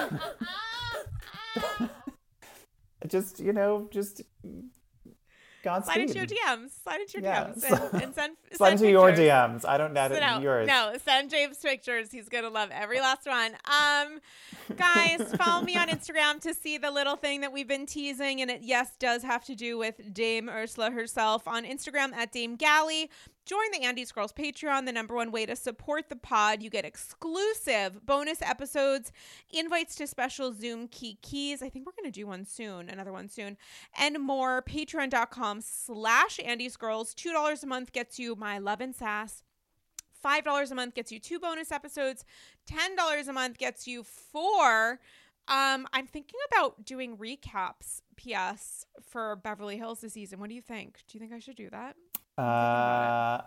[3.07, 4.21] just you know, just
[5.83, 6.15] Slide into Godspeed.
[6.15, 6.25] your
[6.57, 6.83] DMs.
[6.83, 7.43] Slide into your Yeah.
[7.45, 7.63] DMs
[7.93, 9.11] and, and send Slide send into your.
[9.11, 9.65] DMs.
[9.65, 10.67] I don't know So no, yours.
[10.67, 12.11] no, send James pictures.
[12.11, 13.51] He's gonna love every last one.
[13.65, 14.19] Um,
[14.75, 18.49] guys, follow me on Instagram to see the little thing that we've been teasing, and
[18.51, 23.09] it yes does have to do with Dame Ursula herself on Instagram at Dame Galley.
[23.47, 26.61] Join the Andy's Girls Patreon, the number one way to support the pod.
[26.61, 29.13] You get exclusive bonus episodes,
[29.53, 31.61] invites to special Zoom key keys.
[31.61, 33.55] I think we're going to do one soon, another one soon,
[33.97, 34.61] and more.
[34.61, 37.15] Patreon.com slash Andy's Girls.
[37.15, 39.43] $2 a month gets you my love and sass.
[40.21, 42.25] $5 a month gets you two bonus episodes.
[42.69, 44.99] $10 a month gets you four.
[45.47, 50.41] Um, I'm thinking about doing recaps, PS, for Beverly Hills this season.
[50.41, 50.97] What do you think?
[51.07, 51.95] Do you think I should do that?
[52.37, 53.41] Uh,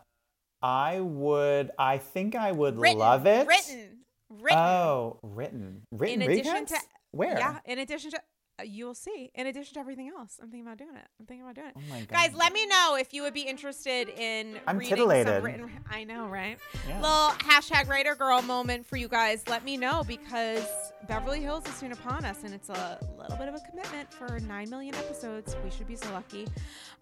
[0.62, 1.70] I would.
[1.78, 3.46] I think I would Written, love it.
[3.46, 3.98] Written.
[4.28, 4.58] Written.
[4.58, 5.82] Oh, written.
[5.92, 6.68] Written In addition recaps?
[6.68, 6.80] to-
[7.12, 7.38] Where?
[7.38, 8.20] Yeah, in addition to
[8.64, 9.30] you'll see.
[9.34, 11.06] In addition to everything else, I'm thinking about doing it.
[11.18, 11.74] I'm thinking about doing it.
[11.76, 12.08] Oh my god.
[12.10, 15.26] Guys, let me know if you would be interested in I'm reading tittillated.
[15.36, 15.70] some written.
[15.90, 16.58] I know, right?
[16.88, 17.00] Yeah.
[17.00, 19.42] Little hashtag writer girl moment for you guys.
[19.48, 20.66] Let me know because
[21.08, 24.38] Beverly Hills is soon upon us, and it's a little bit of a commitment for
[24.40, 25.56] nine million episodes.
[25.64, 26.46] We should be so lucky.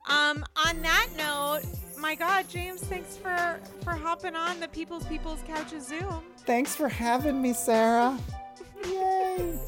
[0.08, 1.62] Um, on that note,
[1.98, 6.22] my God, James, thanks for for hopping on the People's People's Couches Zoom.
[6.46, 8.16] Thanks for having me, Sarah.
[8.86, 9.58] Yay.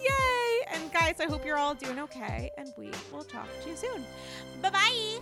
[0.00, 0.39] Yay!
[0.72, 4.04] And guys, I hope you're all doing okay, and we will talk to you soon.
[4.62, 5.18] Bye bye.